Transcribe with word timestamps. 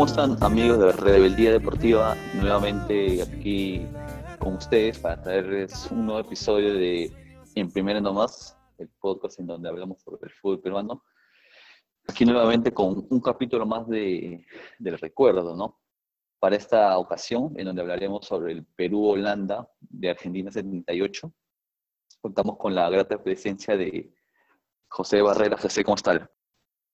¿Cómo 0.00 0.08
están 0.08 0.42
amigos 0.42 0.78
de 0.78 0.92
Rebeldía 0.92 1.52
Deportiva? 1.52 2.16
Nuevamente 2.32 3.20
aquí 3.20 3.86
con 4.38 4.54
ustedes 4.54 4.98
para 4.98 5.20
traerles 5.20 5.90
un 5.90 6.06
nuevo 6.06 6.20
episodio 6.20 6.72
de 6.72 7.12
En 7.54 7.70
Primera 7.70 8.00
Nomás, 8.00 8.56
el 8.78 8.88
podcast 8.98 9.40
en 9.40 9.48
donde 9.48 9.68
hablamos 9.68 10.00
sobre 10.00 10.20
el 10.22 10.30
fútbol 10.32 10.62
peruano. 10.62 11.04
Aquí 12.08 12.24
nuevamente 12.24 12.72
con 12.72 13.06
un 13.10 13.20
capítulo 13.20 13.66
más 13.66 13.86
de, 13.88 14.46
del 14.78 14.98
recuerdo, 14.98 15.54
¿no? 15.54 15.78
Para 16.38 16.56
esta 16.56 16.96
ocasión, 16.96 17.52
en 17.58 17.66
donde 17.66 17.82
hablaremos 17.82 18.24
sobre 18.24 18.54
el 18.54 18.64
Perú-Holanda 18.64 19.68
de 19.80 20.08
Argentina 20.08 20.50
78. 20.50 21.30
Contamos 22.22 22.56
con 22.56 22.74
la 22.74 22.88
grata 22.88 23.22
presencia 23.22 23.76
de 23.76 24.10
José 24.88 25.20
Barrera. 25.20 25.58
José, 25.58 25.84
¿cómo 25.84 25.96
está? 25.96 26.30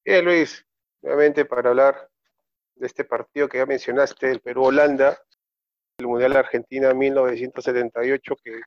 Bien, 0.05 0.25
Luis. 0.25 0.67
Nuevamente 1.03 1.45
para 1.45 1.69
hablar 1.69 2.11
de 2.77 2.87
este 2.87 3.05
partido 3.05 3.49
que 3.49 3.59
ya 3.59 3.67
mencionaste, 3.67 4.31
el 4.31 4.41
Perú-Holanda, 4.41 5.19
el 5.99 6.07
Mundial 6.07 6.35
de 6.35 6.39
Argentina 6.39 6.93
1978, 6.93 8.37
que 8.43 8.61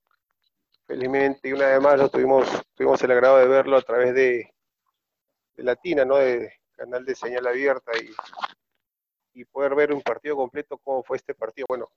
felizmente 0.88 1.50
y 1.50 1.54
una 1.54 1.68
vez 1.68 1.82
más 1.82 2.00
lo 2.00 2.10
tuvimos, 2.10 2.48
tuvimos 2.74 3.02
el 3.04 3.12
agrado 3.12 3.38
de 3.38 3.48
verlo 3.48 3.78
a 3.78 3.82
través 3.82 4.14
de, 4.16 4.52
de 5.56 5.64
Latina, 5.64 6.04
¿no? 6.06 6.18
De 6.18 6.52
canal 6.76 7.06
de 7.06 7.14
señal 7.14 7.46
abierta 7.46 7.92
y, 7.98 8.10
y 9.40 9.46
poder 9.46 9.76
ver 9.76 9.94
un 9.94 10.02
partido 10.02 10.36
completo, 10.36 10.80
cómo 10.80 11.04
fue 11.04 11.18
este 11.18 11.36
partido. 11.36 11.68
Bueno, 11.70 11.88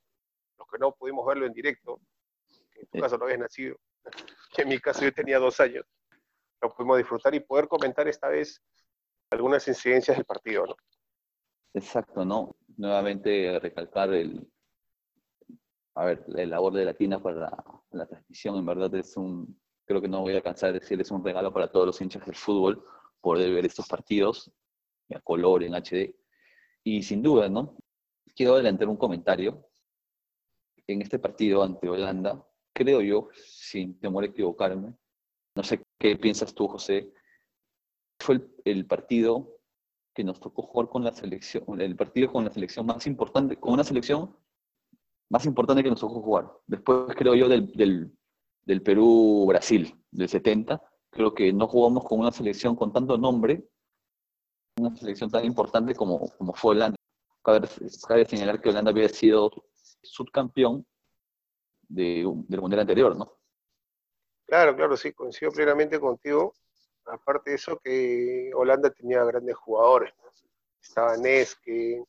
los 0.59 0.69
que 0.69 0.79
no 0.79 0.93
pudimos 0.93 1.27
verlo 1.27 1.47
en 1.47 1.53
directo, 1.53 1.99
en 2.75 2.87
tu 2.89 3.01
caso 3.01 3.17
no 3.17 3.25
habías 3.25 3.41
nacido, 3.41 3.77
en 4.59 4.69
mi 4.69 4.79
caso 4.79 5.03
yo 5.03 5.13
tenía 5.15 5.39
dos 5.39 5.59
años, 5.61 5.87
lo 6.61 6.75
pudimos 6.75 6.99
disfrutar 6.99 7.35
y 7.35 7.41
poder 7.41 7.69
comentar 7.69 8.07
esta 8.07 8.29
vez 8.29 8.61
algunas 9.31 9.67
incidencias 9.67 10.19
del 10.19 10.27
partido, 10.27 10.67
¿no? 10.67 10.77
Exacto, 11.75 12.25
¿no? 12.25 12.57
Nuevamente 12.77 13.59
recalcar 13.59 14.13
el, 14.13 14.47
a 15.95 16.05
ver, 16.05 16.25
la 16.29 16.47
labor 16.47 16.75
de 16.75 16.85
Latina 16.85 17.23
para 17.23 17.65
la, 17.91 18.07
transmisión, 18.07 18.57
en 18.57 18.67
verdad 18.67 18.95
es 18.95 19.17
un, 19.17 19.59
creo 19.85 20.01
que 20.01 20.09
no 20.09 20.21
voy 20.21 20.37
a 20.37 20.43
cansar 20.43 20.73
de 20.73 20.81
decir, 20.81 21.01
es 21.01 21.11
un 21.11 21.25
regalo 21.25 21.53
para 21.53 21.71
todos 21.71 21.87
los 21.87 22.01
hinchas 22.01 22.25
del 22.27 22.35
fútbol 22.35 22.85
poder 23.21 23.53
ver 23.53 23.67
estos 23.67 23.87
partidos 23.87 24.51
a 25.15 25.21
color, 25.21 25.63
en 25.63 25.75
HD. 25.75 26.15
Y 26.85 27.03
sin 27.03 27.23
duda, 27.23 27.49
¿no? 27.49 27.77
Quiero 28.35 28.55
adelantar 28.55 28.89
un 28.89 28.97
comentario. 28.97 29.67
En 30.87 31.01
este 31.01 31.19
partido 31.19 31.63
ante 31.63 31.89
Holanda, 31.89 32.45
creo 32.73 33.01
yo, 33.03 33.29
sin 33.35 33.99
temor 34.01 34.25
a 34.25 34.27
equivocarme, 34.27 34.95
no 35.55 35.63
sé 35.63 35.81
qué 35.99 36.17
piensas 36.17 36.55
tú, 36.55 36.67
José, 36.67 37.13
fue 38.19 38.37
el, 38.37 38.55
el 38.65 38.87
partido 38.87 39.62
que 40.15 40.25
nos 40.25 40.41
tocó 40.41 40.63
jugar 40.63 40.89
con 40.89 41.05
la 41.05 41.13
selección, 41.13 41.81
el 41.81 41.97
partido 41.97 42.31
con 42.31 42.45
la 42.45 42.51
selección 42.51 42.87
más 42.87 43.07
importante, 43.07 43.57
con 43.57 43.73
una 43.73 43.85
selección 43.85 44.37
más 45.31 45.47
importante 45.47 45.83
que 45.83 45.91
nos 45.91 46.01
tocó 46.01 46.21
jugar. 46.21 46.53
Después, 46.67 47.15
creo 47.17 47.35
yo, 47.35 47.49
del, 47.49 47.73
del, 48.65 48.83
Perú-Brasil, 48.83 49.95
del 50.11 50.29
70, 50.29 50.83
creo 51.11 51.35
que 51.35 51.53
no 51.53 51.67
jugamos 51.67 52.05
con 52.05 52.21
una 52.21 52.33
selección 52.33 52.77
con 52.77 52.93
tanto 52.93 53.17
nombre, 53.17 53.67
una 54.79 54.95
selección 54.97 55.31
tan 55.31 55.45
importante 55.45 55.95
como, 55.95 56.29
como 56.37 56.53
fue 56.55 56.73
Holanda. 56.73 56.97
Cabe, 57.43 57.69
cabe 58.07 58.25
señalar 58.27 58.61
que 58.61 58.69
Holanda 58.69 58.91
había 58.91 59.09
sido 59.09 59.51
subcampeón 60.03 60.87
de, 61.89 62.25
del 62.49 62.61
mundial 62.61 62.81
anterior, 62.81 63.17
¿no? 63.17 63.39
Claro, 64.47 64.77
claro, 64.77 64.97
sí, 64.97 65.13
coincido 65.13 65.51
plenamente 65.51 65.99
contigo 65.99 66.55
aparte 67.07 67.51
de 67.51 67.57
eso, 67.57 67.79
que 67.79 68.51
Holanda 68.55 68.91
tenía 68.91 69.25
grandes 69.25 69.57
jugadores. 69.57 70.13
Estaba 70.81 71.17
Neske, 71.17 72.03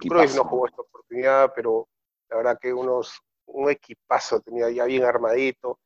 Cruyff 0.00 0.34
no 0.34 0.44
jugó 0.44 0.66
esta 0.66 0.82
oportunidad, 0.82 1.52
pero 1.54 1.88
la 2.28 2.36
verdad 2.38 2.58
que 2.60 2.72
unos, 2.72 3.20
un 3.46 3.70
equipazo 3.70 4.40
tenía 4.40 4.70
ya 4.70 4.84
bien 4.84 5.04
armadito. 5.04 5.78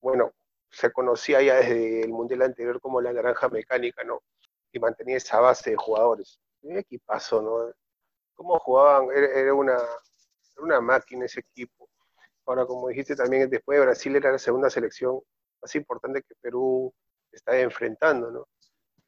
Bueno, 0.00 0.32
se 0.70 0.90
conocía 0.90 1.42
ya 1.42 1.56
desde 1.56 2.02
el 2.02 2.10
Mundial 2.10 2.42
anterior 2.42 2.80
como 2.80 3.00
la 3.00 3.12
Granja 3.12 3.48
Mecánica, 3.48 4.02
¿no? 4.04 4.22
Y 4.72 4.78
mantenía 4.78 5.18
esa 5.18 5.40
base 5.40 5.70
de 5.70 5.76
jugadores. 5.76 6.40
Un 6.62 6.78
equipazo, 6.78 7.42
¿no? 7.42 7.72
¿Cómo 8.34 8.58
jugaban? 8.58 9.08
Era, 9.14 9.52
una, 9.52 9.74
era 9.74 10.62
una 10.62 10.80
máquina 10.80 11.26
ese 11.26 11.40
equipo. 11.40 11.88
Ahora, 12.46 12.64
como 12.66 12.88
dijiste 12.88 13.14
también, 13.14 13.48
después 13.50 13.78
de 13.78 13.84
Brasil 13.84 14.16
era 14.16 14.32
la 14.32 14.38
segunda 14.38 14.70
selección 14.70 15.20
más 15.60 15.74
importante 15.76 16.22
que 16.22 16.34
Perú 16.40 16.92
está 17.36 17.58
enfrentando, 17.58 18.30
¿no? 18.30 18.48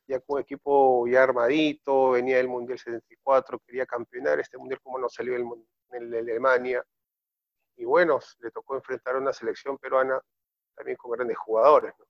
Ya 0.06 0.20
con 0.20 0.36
un 0.36 0.42
equipo 0.42 1.06
ya 1.06 1.22
armadito, 1.22 2.10
venía 2.10 2.36
del 2.36 2.48
Mundial 2.48 2.78
74, 2.78 3.58
quería 3.60 3.86
campeonar 3.86 4.40
este 4.40 4.58
Mundial 4.58 4.80
como 4.82 4.98
no 4.98 5.08
salió 5.08 5.34
el, 5.36 5.44
en 5.92 6.14
Alemania. 6.14 6.84
Y 7.76 7.84
bueno, 7.84 8.20
le 8.40 8.50
tocó 8.50 8.74
enfrentar 8.76 9.16
a 9.16 9.18
una 9.18 9.32
selección 9.32 9.78
peruana 9.78 10.20
también 10.74 10.96
con 10.96 11.12
grandes 11.12 11.38
jugadores, 11.38 11.92
¿no? 11.98 12.04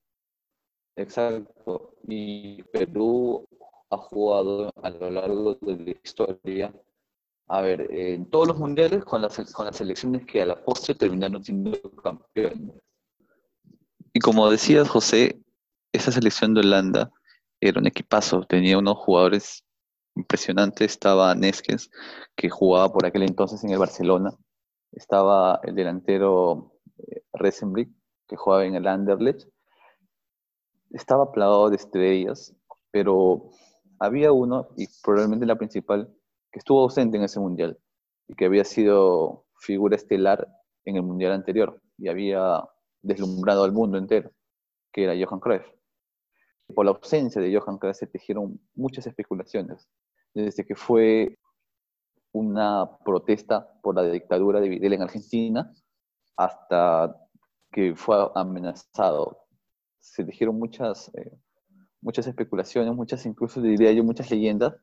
Exacto. 0.96 1.94
Y 2.06 2.62
Perú 2.64 3.46
ha 3.90 3.96
jugado 3.96 4.72
a 4.82 4.90
lo 4.90 5.10
largo 5.10 5.54
de 5.54 5.76
la 5.76 5.90
historia, 6.02 6.74
a 7.48 7.60
ver, 7.60 7.88
en 7.90 8.28
todos 8.30 8.48
los 8.48 8.58
mundiales 8.58 9.04
con 9.04 9.22
las, 9.22 9.52
con 9.52 9.66
las 9.66 9.76
selecciones 9.76 10.24
que 10.26 10.42
a 10.42 10.46
la 10.46 10.64
postre 10.64 10.94
terminaron 10.94 11.42
siendo 11.44 11.72
campeones. 12.02 12.80
Y 14.12 14.20
como 14.20 14.48
decías, 14.50 14.88
José, 14.88 15.40
esa 15.94 16.10
selección 16.10 16.54
de 16.54 16.60
Holanda 16.60 17.12
era 17.60 17.78
un 17.78 17.86
equipazo, 17.86 18.42
tenía 18.42 18.76
unos 18.76 18.98
jugadores 18.98 19.64
impresionantes, 20.16 20.92
estaba 20.92 21.34
Neskens, 21.36 21.88
que 22.36 22.50
jugaba 22.50 22.92
por 22.92 23.06
aquel 23.06 23.22
entonces 23.22 23.62
en 23.62 23.70
el 23.70 23.78
Barcelona, 23.78 24.32
estaba 24.90 25.60
el 25.62 25.74
delantero 25.74 26.72
eh, 26.98 27.22
que 28.26 28.36
jugaba 28.36 28.64
en 28.64 28.74
el 28.74 28.86
Anderlecht, 28.88 29.48
estaba 30.90 31.30
plagado 31.30 31.70
de 31.70 31.76
estrellas, 31.76 32.52
pero 32.90 33.50
había 34.00 34.32
uno, 34.32 34.68
y 34.76 34.86
probablemente 35.02 35.46
la 35.46 35.56
principal, 35.56 36.12
que 36.50 36.58
estuvo 36.58 36.82
ausente 36.82 37.16
en 37.16 37.22
ese 37.22 37.38
mundial, 37.38 37.78
y 38.26 38.34
que 38.34 38.46
había 38.46 38.64
sido 38.64 39.46
figura 39.58 39.94
estelar 39.94 40.48
en 40.84 40.96
el 40.96 41.02
mundial 41.02 41.32
anterior, 41.32 41.80
y 41.98 42.08
había 42.08 42.64
deslumbrado 43.02 43.62
al 43.62 43.72
mundo 43.72 43.96
entero, 43.96 44.32
que 44.92 45.04
era 45.04 45.14
Johan 45.14 45.40
Cruyff 45.40 45.74
por 46.72 46.84
la 46.84 46.92
ausencia 46.92 47.40
de 47.40 47.56
Johan 47.56 47.78
Cruyff 47.78 47.96
se 47.96 48.06
tejieron 48.06 48.60
muchas 48.74 49.06
especulaciones, 49.06 49.88
desde 50.32 50.64
que 50.64 50.74
fue 50.74 51.38
una 52.32 52.98
protesta 53.04 53.72
por 53.82 53.94
la 53.94 54.02
dictadura 54.02 54.60
de 54.60 54.68
Videla 54.68 54.96
en 54.96 55.02
Argentina 55.02 55.72
hasta 56.36 57.16
que 57.70 57.94
fue 57.94 58.16
amenazado. 58.34 59.46
Se 60.00 60.24
tejieron 60.24 60.58
muchas, 60.58 61.12
eh, 61.14 61.38
muchas 62.00 62.26
especulaciones, 62.26 62.94
muchas, 62.94 63.24
incluso 63.26 63.60
diría 63.60 63.92
yo, 63.92 64.02
muchas 64.02 64.30
leyendas, 64.30 64.74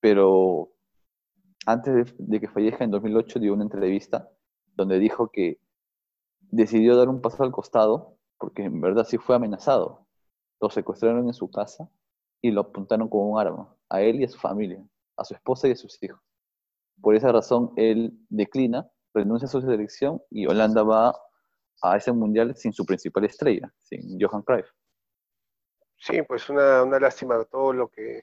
pero 0.00 0.72
antes 1.66 2.14
de, 2.18 2.40
que 2.40 2.48
fallezca 2.48 2.84
en 2.84 2.90
2008 2.90 3.38
dio 3.38 3.52
una 3.54 3.64
entrevista 3.64 4.28
donde 4.74 4.98
dijo 4.98 5.30
que 5.30 5.60
decidió 6.40 6.96
dar 6.96 7.08
un 7.08 7.20
paso 7.20 7.42
al 7.42 7.52
costado 7.52 8.16
porque 8.38 8.64
en 8.64 8.80
verdad 8.80 9.04
sí 9.04 9.18
fue 9.18 9.36
amenazado 9.36 10.07
lo 10.60 10.70
secuestraron 10.70 11.26
en 11.26 11.34
su 11.34 11.50
casa 11.50 11.88
y 12.40 12.50
lo 12.50 12.62
apuntaron 12.62 13.08
con 13.08 13.30
un 13.30 13.40
arma, 13.40 13.74
a 13.88 14.00
él 14.00 14.20
y 14.20 14.24
a 14.24 14.28
su 14.28 14.38
familia, 14.38 14.82
a 15.16 15.24
su 15.24 15.34
esposa 15.34 15.68
y 15.68 15.72
a 15.72 15.76
sus 15.76 16.00
hijos. 16.02 16.20
Por 17.00 17.14
esa 17.14 17.32
razón, 17.32 17.72
él 17.76 18.12
declina, 18.28 18.88
renuncia 19.14 19.46
a 19.46 19.50
su 19.50 19.60
selección 19.60 20.22
y 20.30 20.46
Holanda 20.46 20.82
va 20.82 21.14
a 21.82 21.96
ese 21.96 22.12
mundial 22.12 22.56
sin 22.56 22.72
su 22.72 22.84
principal 22.84 23.24
estrella, 23.24 23.72
sin 23.82 24.18
Johan 24.20 24.42
Cruyff. 24.42 24.68
Sí, 25.96 26.22
pues 26.22 26.48
una, 26.48 26.82
una 26.82 27.00
lástima 27.00 27.44
todo 27.44 27.72
lo 27.72 27.88
que 27.88 28.22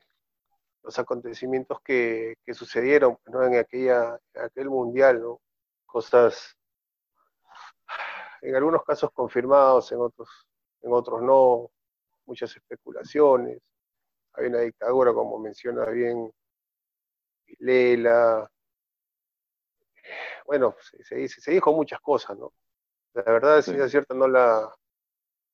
los 0.83 0.99
acontecimientos 0.99 1.81
que, 1.81 2.35
que 2.45 2.53
sucedieron 2.53 3.17
¿no? 3.25 3.43
en, 3.43 3.55
aquella, 3.55 4.19
aquel 4.35 4.69
mundial, 4.69 5.21
¿no? 5.21 5.41
cosas 5.85 6.55
en 8.41 8.55
algunos 8.55 8.83
casos 8.83 9.11
confirmados, 9.11 9.91
en 9.91 9.99
otros, 9.99 10.29
en 10.81 10.93
otros 10.93 11.21
no, 11.21 11.71
muchas 12.25 12.56
especulaciones, 12.56 13.60
hay 14.33 14.48
una 14.48 14.60
dictadura, 14.60 15.13
como 15.13 15.39
menciona 15.39 15.86
bien 15.86 16.31
Lela, 17.60 18.50
bueno, 20.45 20.75
se, 20.80 21.16
dice, 21.16 21.42
se 21.42 21.51
dijo 21.51 21.74
muchas 21.74 22.00
cosas, 22.00 22.38
¿no? 22.38 22.54
La 23.13 23.24
verdad, 23.24 23.62
si 23.62 23.72
es 23.72 23.92
cierto, 23.92 24.13
no 24.13 24.27
la, 24.27 24.69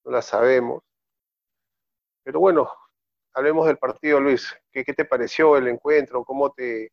no 0.04 0.12
la 0.12 0.22
sabemos. 0.22 0.84
Pero 2.24 2.40
bueno, 2.40 2.72
hablemos 3.34 3.68
del 3.68 3.78
partido, 3.78 4.20
Luis. 4.20 4.54
¿Qué, 4.72 4.84
¿Qué, 4.84 4.94
te 4.94 5.06
pareció 5.06 5.58
el 5.58 5.68
encuentro? 5.68 6.24
¿Cómo 6.26 6.52
te, 6.52 6.92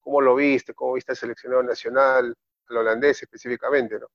¿Cómo 0.00 0.20
lo 0.20 0.34
viste? 0.36 0.74
¿Cómo 0.74 0.94
viste 0.94 1.12
el 1.12 1.18
seleccionado 1.18 1.62
nacional, 1.62 2.34
al 2.68 2.76
holandés 2.76 3.22
específicamente, 3.22 3.98
no? 3.98 4.08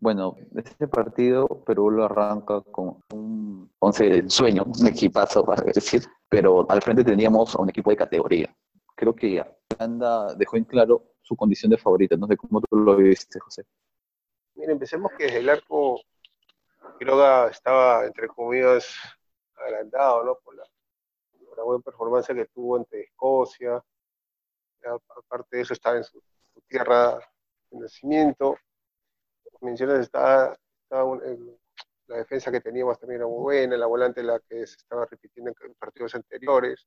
Bueno, 0.00 0.34
este 0.56 0.88
partido 0.88 1.46
Perú 1.66 1.90
lo 1.90 2.06
arranca 2.06 2.62
con 2.62 3.02
un 3.12 3.70
once 3.78 4.08
de 4.08 4.30
sueño, 4.30 4.64
un 4.64 4.86
equipazo, 4.86 5.44
para 5.46 5.62
decir, 5.62 6.02
pero 6.28 6.68
al 6.70 6.80
frente 6.80 7.04
teníamos 7.04 7.54
a 7.54 7.60
un 7.60 7.68
equipo 7.68 7.90
de 7.90 7.96
categoría. 7.96 8.56
Creo 8.96 9.14
que 9.14 9.44
Holanda 9.78 10.34
dejó 10.34 10.56
en 10.56 10.64
claro 10.64 11.14
su 11.20 11.36
condición 11.36 11.70
de 11.70 11.76
favorita. 11.76 12.16
No 12.16 12.26
sé 12.26 12.36
cómo 12.36 12.62
tú 12.62 12.76
lo 12.76 12.96
viste, 12.96 13.38
José. 13.40 13.64
Mira, 14.54 14.72
empecemos 14.72 15.12
que 15.18 15.26
el 15.26 15.48
arco 15.48 16.00
Quiroga 16.98 17.48
estaba, 17.48 18.06
entre 18.06 18.28
comillas, 18.28 18.94
agrandado, 19.54 20.24
¿no? 20.24 20.34
Por 20.42 20.56
la, 20.56 20.64
buena 21.62 21.82
performance 21.82 22.28
que 22.28 22.46
tuvo 22.46 22.76
ante 22.76 23.02
Escocia. 23.02 23.82
aparte 24.82 25.56
de 25.58 25.62
eso, 25.62 25.74
estaba 25.74 25.98
en 25.98 26.04
su, 26.04 26.22
tierra 26.66 27.18
de 27.70 27.80
nacimiento. 27.80 28.56
Mencionas, 29.60 30.00
estaba, 30.00 30.56
la 30.90 32.16
defensa 32.16 32.50
que 32.50 32.60
teníamos 32.60 32.98
también 32.98 33.20
era 33.20 33.28
muy 33.28 33.42
buena, 33.42 33.76
la 33.76 33.86
volante 33.86 34.22
la 34.22 34.40
que 34.40 34.66
se 34.66 34.76
estaba 34.76 35.06
repitiendo 35.06 35.52
en 35.60 35.74
partidos 35.74 36.14
anteriores. 36.14 36.86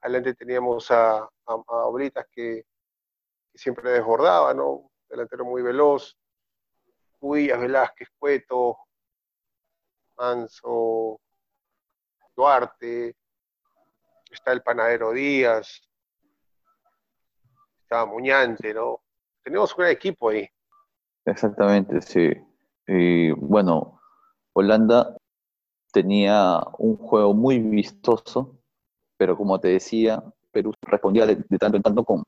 Adelante 0.00 0.34
teníamos 0.34 0.90
a, 0.90 1.18
a, 1.18 1.28
a 1.46 1.86
Oblitas 1.86 2.26
que, 2.30 2.64
siempre 3.56 3.90
desbordaba, 3.90 4.54
¿no? 4.54 4.90
Delantero 5.08 5.44
muy 5.44 5.62
veloz. 5.62 6.16
Cuillas, 7.18 7.58
Velázquez, 7.58 8.08
Cueto, 8.18 8.78
Manso, 10.16 11.20
Duarte, 12.36 13.16
está 14.30 14.52
el 14.52 14.62
panadero 14.62 15.12
Díaz, 15.12 15.80
estaba 17.80 18.06
Muñante, 18.06 18.74
¿no? 18.74 19.02
Tenemos 19.42 19.74
un 19.76 19.86
equipo 19.86 20.28
ahí. 20.28 20.48
Exactamente, 21.26 22.00
sí. 22.00 22.32
Y 22.86 23.32
bueno, 23.32 24.00
Holanda 24.52 25.16
tenía 25.92 26.62
un 26.78 26.96
juego 26.96 27.34
muy 27.34 27.58
vistoso, 27.58 28.58
pero 29.16 29.36
como 29.36 29.58
te 29.58 29.68
decía, 29.68 30.22
Perú 30.52 30.72
respondía 30.82 31.26
de, 31.26 31.36
tanto 31.58 31.76
en 31.76 31.82
tanto 31.82 32.04
con 32.04 32.22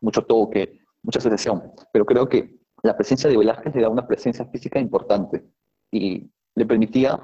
mucho 0.00 0.22
toque, 0.22 0.80
mucha 1.02 1.20
sucesión. 1.20 1.72
Pero 1.92 2.04
creo 2.04 2.28
que 2.28 2.58
la 2.82 2.96
presencia 2.96 3.30
de 3.30 3.36
Velázquez 3.36 3.74
le 3.74 3.82
da 3.82 3.88
una 3.88 4.06
presencia 4.06 4.44
física 4.46 4.80
importante 4.80 5.44
y 5.92 6.28
le 6.56 6.66
permitía 6.66 7.20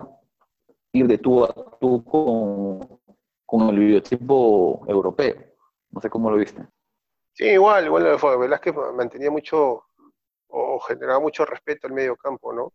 ir 0.93 1.09
de 1.09 1.19
tú 1.19 1.45
a 1.45 1.53
tú 1.81 2.05
con, 3.47 3.69
el 3.69 3.79
biotipo 3.79 4.85
europeo. 4.87 5.35
No 5.91 6.01
sé 6.01 6.09
cómo 6.09 6.31
lo 6.31 6.37
viste. 6.37 6.63
Sí, 7.33 7.47
igual, 7.47 7.87
igual 7.87 8.19
fue. 8.19 8.39
Velázquez 8.39 8.75
mantenía 8.95 9.31
mucho 9.31 9.83
o 10.49 10.79
generaba 10.81 11.21
mucho 11.21 11.45
respeto 11.45 11.87
al 11.87 11.93
medio 11.93 12.17
campo, 12.17 12.53
¿no? 12.53 12.73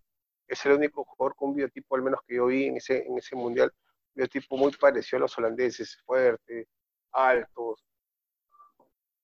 Es 0.48 0.66
el 0.66 0.74
único 0.74 1.06
jugador 1.06 1.36
con 1.36 1.50
un 1.50 1.56
biotipo, 1.56 1.96
al 1.96 2.02
menos 2.02 2.22
que 2.28 2.36
yo 2.36 2.48
vi 2.48 2.66
en 2.66 2.78
ese, 2.78 3.06
en 3.06 3.18
ese 3.18 3.36
mundial, 3.36 3.72
un 3.74 4.14
biotipo 4.16 4.58
muy 4.58 4.72
parecido 4.74 5.18
a 5.18 5.22
los 5.22 5.38
holandeses, 5.38 5.98
fuerte, 6.06 6.68
altos, 7.12 7.84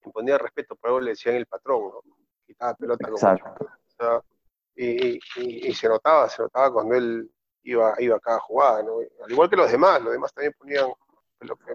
imponía 0.06 0.38
respeto, 0.38 0.76
pero 0.82 1.00
le 1.00 1.12
decían 1.12 1.36
el 1.36 1.46
patrón, 1.46 1.84
¿no? 1.84 2.02
Quitaba 2.46 2.74
pelota 2.76 3.10
como 3.10 4.24
y, 4.80 5.20
y, 5.38 5.74
se 5.74 5.90
notaba, 5.90 6.30
se 6.30 6.42
notaba 6.44 6.72
cuando 6.72 6.96
él 6.96 7.30
iba, 7.64 7.96
iba 7.98 8.16
a 8.16 8.20
cada 8.20 8.40
jugada, 8.40 8.84
¿no? 8.84 9.00
Al 9.24 9.32
igual 9.32 9.50
que 9.50 9.56
los 9.56 9.72
demás, 9.72 10.02
los 10.02 10.14
demás 10.14 10.32
también 10.34 10.54
ponían 10.58 10.88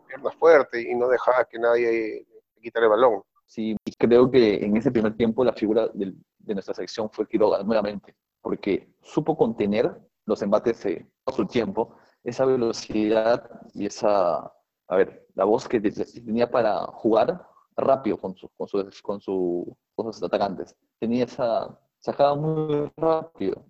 piernas 0.06 0.34
fuertes 0.36 0.84
y 0.84 0.94
no 0.94 1.08
dejaba 1.08 1.44
que 1.44 1.58
nadie 1.58 2.26
le 2.54 2.60
quitara 2.60 2.86
el 2.86 2.90
balón. 2.90 3.22
Sí, 3.44 3.76
creo 3.98 4.30
que 4.30 4.64
en 4.64 4.76
ese 4.76 4.90
primer 4.90 5.16
tiempo 5.16 5.44
la 5.44 5.52
figura 5.52 5.88
de, 5.92 6.14
de 6.44 6.54
nuestra 6.54 6.74
selección 6.74 7.10
fue 7.10 7.26
Quiroga, 7.26 7.62
nuevamente, 7.62 8.14
porque 8.40 8.94
supo 9.02 9.36
contener 9.36 9.96
los 10.26 10.42
embates 10.42 10.84
eh, 10.86 11.06
todo 11.24 11.36
su 11.36 11.46
tiempo, 11.46 11.96
esa 12.24 12.44
velocidad 12.44 13.48
y 13.74 13.86
esa, 13.86 14.52
a 14.88 14.96
ver, 14.96 15.26
la 15.34 15.44
voz 15.44 15.68
que 15.68 15.80
tenía 15.80 16.50
para 16.50 16.86
jugar 16.86 17.46
rápido 17.76 18.16
con, 18.18 18.34
su, 18.36 18.48
con, 18.50 18.68
su, 18.68 18.90
con, 19.02 19.20
su, 19.20 19.76
con 19.94 20.12
sus 20.12 20.22
atacantes. 20.22 20.76
Tenía 20.98 21.24
esa, 21.24 21.78
sacaba 21.98 22.34
muy 22.34 22.90
rápido, 22.96 23.64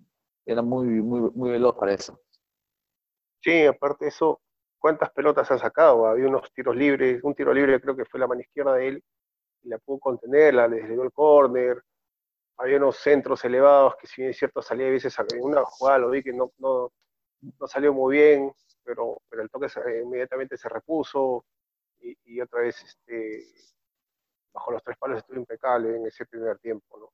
era 0.45 0.61
muy, 0.61 0.87
muy, 1.01 1.31
muy 1.33 1.51
veloz 1.51 1.75
para 1.75 1.93
eso. 1.93 2.19
Sí, 3.41 3.65
aparte 3.65 4.05
de 4.05 4.09
eso, 4.09 4.41
¿cuántas 4.79 5.11
pelotas 5.11 5.49
ha 5.51 5.57
sacado? 5.57 6.05
Había 6.05 6.27
unos 6.27 6.51
tiros 6.53 6.75
libres, 6.75 7.23
un 7.23 7.35
tiro 7.35 7.53
libre 7.53 7.79
creo 7.81 7.95
que 7.95 8.05
fue 8.05 8.19
la 8.19 8.27
mano 8.27 8.41
izquierda 8.41 8.75
de 8.75 8.87
él, 8.89 9.03
y 9.63 9.69
la 9.69 9.77
pudo 9.79 9.99
contener, 9.99 10.53
la 10.53 10.67
desligó 10.67 11.03
el 11.03 11.11
córner, 11.11 11.81
había 12.57 12.77
unos 12.77 12.97
centros 12.97 13.43
elevados 13.45 13.95
que 13.99 14.07
si 14.07 14.21
bien 14.21 14.31
es 14.31 14.37
cierto 14.37 14.61
salía 14.61 14.87
a 14.87 14.91
veces, 14.91 15.17
en 15.19 15.43
una 15.43 15.63
jugada 15.63 15.99
lo 15.99 16.09
vi 16.09 16.23
que 16.23 16.33
no, 16.33 16.51
no, 16.57 16.91
no 17.41 17.67
salió 17.67 17.93
muy 17.93 18.17
bien, 18.17 18.51
pero, 18.83 19.21
pero 19.29 19.41
el 19.41 19.49
toque 19.49 19.67
inmediatamente 20.03 20.57
se 20.57 20.69
repuso, 20.69 21.45
y, 21.99 22.15
y, 22.25 22.41
otra 22.41 22.61
vez 22.61 22.83
este, 22.83 23.45
bajo 24.53 24.71
los 24.71 24.83
tres 24.83 24.97
palos 24.97 25.19
estuvo 25.19 25.37
impecable 25.37 25.95
en 25.95 26.05
ese 26.05 26.25
primer 26.25 26.59
tiempo, 26.59 26.99
¿no? 26.99 27.09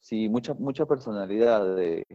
sí, 0.00 0.28
mucha, 0.28 0.54
mucha 0.54 0.86
personalidad 0.86 1.76
de, 1.76 2.06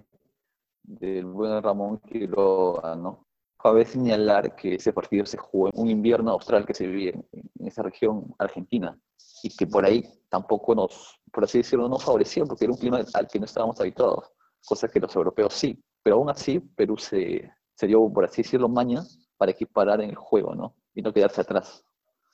del 0.84 1.26
buen 1.26 1.62
Ramón 1.62 2.00
Quiroga, 2.00 2.96
¿no? 2.96 3.26
Cabe 3.58 3.86
señalar 3.86 4.56
que 4.56 4.76
ese 4.76 4.94
partido 4.94 5.26
se 5.26 5.38
jugó 5.38 5.70
en 5.70 5.74
un 5.76 5.90
invierno 5.90 6.32
austral 6.32 6.66
que 6.66 6.74
se 6.74 6.86
vivía 6.86 7.12
en, 7.12 7.68
esa 7.68 7.82
región 7.82 8.36
argentina 8.38 9.00
y 9.42 9.56
que 9.56 9.66
por 9.66 9.86
ahí 9.86 10.04
tampoco 10.30 10.76
nos, 10.76 11.20
por 11.36 11.44
así 11.44 11.58
decirlo, 11.58 11.90
nos 11.90 12.02
favorecía 12.02 12.46
porque 12.46 12.64
era 12.64 12.72
un 12.72 12.80
clima 12.80 13.04
al 13.14 13.28
que 13.28 13.40
no 13.40 13.46
estábamos 13.46 13.78
habituados, 13.82 14.32
cosa 14.66 14.88
que 14.88 15.02
los 15.02 15.14
europeos 15.14 15.54
sí. 15.54 15.78
Pero 16.02 16.16
aún 16.16 16.30
así, 16.30 16.62
Perú 16.62 16.96
se, 16.96 17.52
se 17.74 17.88
dio, 17.88 18.10
por 18.10 18.24
así 18.24 18.42
decirlo, 18.42 18.70
maña 18.70 19.04
para 19.36 19.52
equiparar 19.52 20.00
en 20.00 20.12
el 20.12 20.16
juego, 20.16 20.56
¿no? 20.56 20.78
Y 20.94 21.02
no 21.02 21.12
quedarse 21.12 21.42
atrás. 21.42 21.84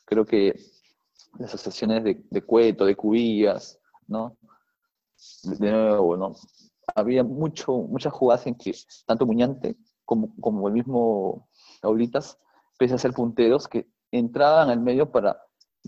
Creo 0.06 0.24
que 0.24 0.54
las 1.40 1.52
asociaciones 1.52 2.04
de, 2.04 2.24
de 2.30 2.42
Cueto, 2.44 2.86
de 2.86 2.96
Cubillas, 2.96 3.80
¿no? 4.08 4.38
de 5.44 5.72
nuevo, 5.72 6.16
¿no? 6.16 6.36
Había 6.94 7.24
mucho, 7.24 7.74
muchas 7.74 8.14
jugadas 8.14 8.46
en 8.46 8.56
que 8.56 8.72
tanto 9.08 9.26
Muñante 9.26 9.78
como, 10.06 10.36
como 10.40 10.68
el 10.68 10.76
mismo 10.76 11.48
Aulitas, 11.82 12.38
pese 12.78 12.94
a 12.94 13.00
ser 13.00 13.14
punteros, 13.14 13.68
que 13.68 13.88
entraban 14.12 14.70
al 14.70 14.80
medio 14.80 15.12
para, 15.12 15.42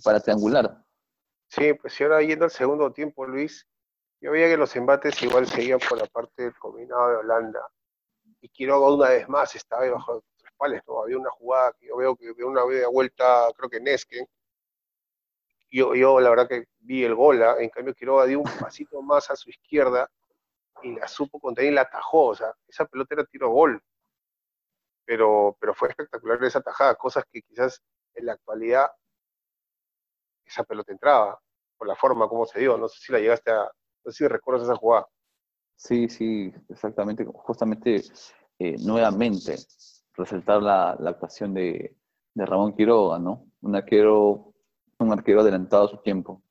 para 0.04 0.20
triangular. 0.20 0.83
Sí, 1.56 1.72
pues 1.76 1.94
si 1.94 2.04
ahora 2.04 2.20
yendo 2.24 2.46
al 2.46 2.52
segundo 2.52 2.92
tiempo, 2.92 3.28
Luis, 3.28 3.68
yo 4.20 4.32
veía 4.32 4.48
que 4.48 4.58
los 4.58 4.76
embates 4.76 5.22
igual 5.22 5.46
seguían 5.46 5.78
por 5.88 6.00
la 6.00 6.08
parte 6.08 6.44
del 6.44 6.58
combinado 6.58 7.10
de 7.10 7.16
Holanda. 7.18 7.70
Y 8.42 8.50
Quiroga 8.50 8.92
una 8.92 9.10
vez 9.10 9.30
más 9.30 9.56
estaba 9.56 9.84
debajo 9.84 10.16
de 10.16 10.22
los 10.22 10.46
espaldas, 10.52 10.82
¿no? 10.88 11.04
Había 11.04 11.20
una 11.20 11.30
jugada 11.30 11.74
que 11.74 11.86
yo 11.88 11.98
veo 11.98 12.16
que 12.16 12.44
una 12.44 12.64
vuelta, 12.90 13.50
creo 13.56 13.70
que 13.70 13.80
Nesken, 13.80 14.28
yo, 15.70 15.94
yo 15.94 16.20
la 16.20 16.32
verdad 16.32 16.48
que 16.48 16.66
vi 16.80 17.04
el 17.04 17.14
gol, 17.14 17.44
¿ah? 17.44 17.58
en 17.60 17.70
cambio 17.70 17.94
Quiroga 17.94 18.26
dio 18.26 18.40
un 18.40 18.50
pasito 18.60 19.00
más 19.04 19.30
a 19.30 19.36
su 19.36 19.52
izquierda 19.52 20.10
y 20.82 20.96
la 20.96 21.08
supo 21.08 21.40
contener 21.40 21.72
y 21.72 21.76
la 21.76 21.82
atajó, 21.82 22.30
o 22.30 22.36
sea, 22.36 22.52
esa 22.68 22.86
pelota 22.86 23.14
era 23.14 23.26
tiro 23.26 23.52
gol, 23.52 23.80
pero, 25.06 25.56
pero 25.60 25.76
fue 25.76 25.90
espectacular 25.90 26.44
esa 26.44 26.62
tajada, 26.62 26.96
cosas 26.96 27.26
que 27.32 27.44
quizás 27.44 27.80
en 28.16 28.26
la 28.26 28.34
actualidad 28.34 28.90
esa 30.46 30.64
pelota 30.64 30.92
entraba, 30.92 31.40
por 31.78 31.88
la 31.88 31.96
forma 31.96 32.28
como 32.28 32.46
se 32.46 32.60
dio, 32.60 32.78
no 32.78 32.88
sé 32.88 33.00
si 33.00 33.12
la 33.12 33.20
llegaste 33.20 33.52
a, 33.52 33.64
no 33.64 34.12
sé 34.12 34.24
si 34.24 34.28
recuerdas 34.28 34.64
esa 34.64 34.76
jugada. 34.76 35.08
Sí, 35.76 36.08
sí, 36.10 36.54
exactamente, 36.70 37.26
justamente 37.26 38.04
eh, 38.60 38.76
nuevamente 38.80 39.58
resaltar 40.14 40.62
la, 40.62 40.96
la 41.00 41.10
actuación 41.12 41.54
de, 41.54 41.96
de 42.34 42.46
Ramón 42.46 42.76
Quiroga, 42.76 43.20
¿no? 43.20 43.48
Un 43.62 43.76
arquero 43.76 44.54
un 45.00 45.12
arquero 45.12 45.42
adelantado 45.42 45.86
a 45.86 45.90
su 45.90 45.98
tiempo 45.98 46.42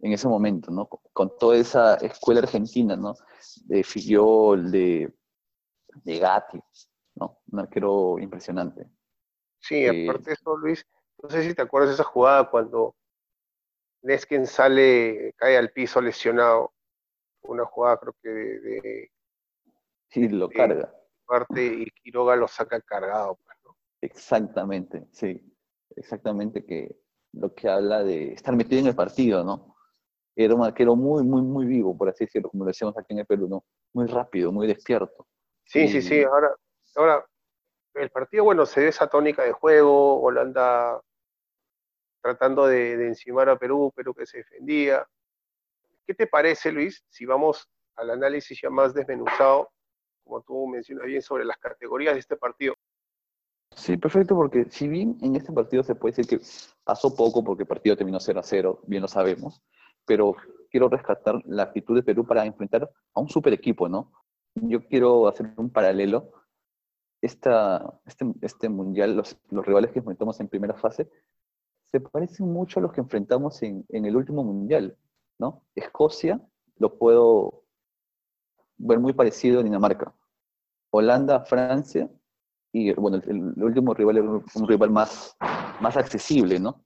en 0.00 0.12
ese 0.12 0.28
momento, 0.28 0.70
¿no? 0.70 0.86
Con 0.86 1.36
toda 1.38 1.56
esa 1.56 1.96
escuela 1.96 2.40
argentina, 2.40 2.96
¿no? 2.96 3.14
De 3.64 3.82
Fillol, 3.82 4.70
de, 4.70 5.14
de 6.02 6.18
Gatti, 6.18 6.60
¿no? 7.14 7.40
Un 7.50 7.60
arquero 7.60 8.18
impresionante. 8.18 8.88
Sí, 9.60 9.76
eh, 9.76 10.08
aparte 10.08 10.30
de 10.30 10.34
eso, 10.34 10.56
Luis, 10.56 10.86
no 11.22 11.30
sé 11.30 11.42
si 11.42 11.54
te 11.54 11.62
acuerdas 11.62 11.90
de 11.90 11.94
esa 11.94 12.04
jugada 12.04 12.50
cuando 12.50 12.96
Nesken 14.04 14.46
sale, 14.46 15.32
cae 15.36 15.56
al 15.56 15.70
piso 15.70 16.00
lesionado, 16.00 16.74
una 17.42 17.64
jugada 17.64 17.98
creo 17.98 18.14
que 18.22 18.28
de... 18.28 19.10
sí, 20.10 20.28
lo 20.28 20.48
carga. 20.50 20.94
Parte 21.26 21.64
y 21.64 21.90
Quiroga 22.02 22.36
lo 22.36 22.46
saca 22.46 22.78
cargado, 22.82 23.38
pues, 23.42 23.56
¿no? 23.64 23.76
Exactamente, 24.02 25.06
sí. 25.10 25.42
Exactamente 25.96 26.66
que 26.66 26.94
lo 27.32 27.54
que 27.54 27.68
habla 27.68 28.04
de 28.04 28.34
estar 28.34 28.54
metido 28.54 28.80
en 28.82 28.88
el 28.88 28.94
partido, 28.94 29.42
¿no? 29.42 29.74
Era 30.36 30.54
un 30.54 30.64
arquero 30.64 30.96
muy, 30.96 31.24
muy, 31.24 31.40
muy 31.40 31.64
vivo, 31.64 31.96
por 31.96 32.10
así 32.10 32.24
decirlo, 32.26 32.50
como 32.50 32.64
lo 32.64 32.68
decíamos 32.68 32.96
aquí 32.98 33.14
en 33.14 33.20
el 33.20 33.26
Perú, 33.26 33.48
¿no? 33.48 33.64
Muy 33.94 34.06
rápido, 34.06 34.52
muy 34.52 34.66
despierto. 34.66 35.26
Sí, 35.64 35.88
sí, 35.88 36.02
sí. 36.02 36.22
Ahora, 36.24 36.54
ahora, 36.96 37.26
el 37.94 38.10
partido, 38.10 38.44
bueno, 38.44 38.66
se 38.66 38.80
ve 38.80 38.88
esa 38.88 39.06
tónica 39.06 39.44
de 39.44 39.52
juego, 39.52 40.20
Holanda 40.20 41.00
tratando 42.24 42.66
de, 42.66 42.94
encimar 43.06 43.50
a 43.50 43.58
Perú, 43.58 43.92
Perú 43.94 44.14
que 44.14 44.24
se 44.24 44.38
defendía. 44.38 45.06
¿Qué 46.06 46.14
te 46.14 46.26
parece, 46.26 46.72
Luis, 46.72 47.04
si 47.10 47.26
vamos 47.26 47.68
al 47.96 48.08
análisis 48.08 48.58
ya 48.62 48.70
más 48.70 48.94
desmenuzado, 48.94 49.68
como 50.24 50.40
tú 50.40 50.66
mencionas 50.66 51.04
bien, 51.04 51.20
sobre 51.20 51.44
las 51.44 51.58
categorías 51.58 52.14
de 52.14 52.20
este 52.20 52.36
partido? 52.36 52.76
Sí, 53.76 53.98
perfecto, 53.98 54.34
porque 54.34 54.64
si 54.70 54.88
bien 54.88 55.18
en 55.20 55.36
este 55.36 55.52
partido 55.52 55.82
se 55.82 55.96
puede 55.96 56.16
decir 56.16 56.38
que 56.38 56.46
pasó 56.82 57.14
poco 57.14 57.44
porque 57.44 57.64
el 57.64 57.68
partido 57.68 57.94
terminó 57.94 58.18
0 58.18 58.40
a 58.40 58.42
0, 58.42 58.80
bien 58.86 59.02
lo 59.02 59.08
sabemos, 59.08 59.62
pero 60.06 60.34
quiero 60.70 60.88
rescatar 60.88 61.42
la 61.44 61.64
actitud 61.64 61.94
de 61.94 62.02
Perú 62.02 62.26
para 62.26 62.46
enfrentar 62.46 62.90
a 63.12 63.20
un 63.20 63.28
super 63.28 63.52
equipo, 63.52 63.86
¿no? 63.86 64.10
Yo 64.54 64.86
quiero 64.86 65.28
hacer 65.28 65.52
un 65.58 65.68
paralelo. 65.68 66.32
Este, 67.20 67.50
este 68.40 68.68
mundial, 68.68 69.16
los 69.16 69.66
rivales 69.66 69.92
que 69.92 69.98
enfrentamos 69.98 70.38
en 70.40 70.48
primera 70.48 70.74
fase, 70.74 71.10
se 71.90 72.00
parecen 72.00 72.52
mucho 72.52 72.80
a 72.80 72.82
los 72.82 72.92
que 72.92 73.00
enfrentamos 73.00 73.62
en, 73.62 73.84
en 73.88 74.04
el 74.04 74.16
último 74.16 74.42
mundial, 74.42 74.96
¿no? 75.38 75.64
Escocia 75.74 76.40
lo 76.76 76.98
puedo 76.98 77.64
ver 78.76 78.98
muy 78.98 79.12
parecido 79.12 79.60
a 79.60 79.62
Dinamarca. 79.62 80.14
Holanda, 80.90 81.44
Francia 81.44 82.10
y 82.74 82.92
bueno, 82.94 83.20
el, 83.24 83.62
último 83.62 83.94
rival 83.94 84.16
era 84.16 84.28
un, 84.28 84.68
rival 84.68 84.90
más, 84.90 85.36
más 85.80 85.96
accesible, 85.96 86.58
¿no? 86.58 86.84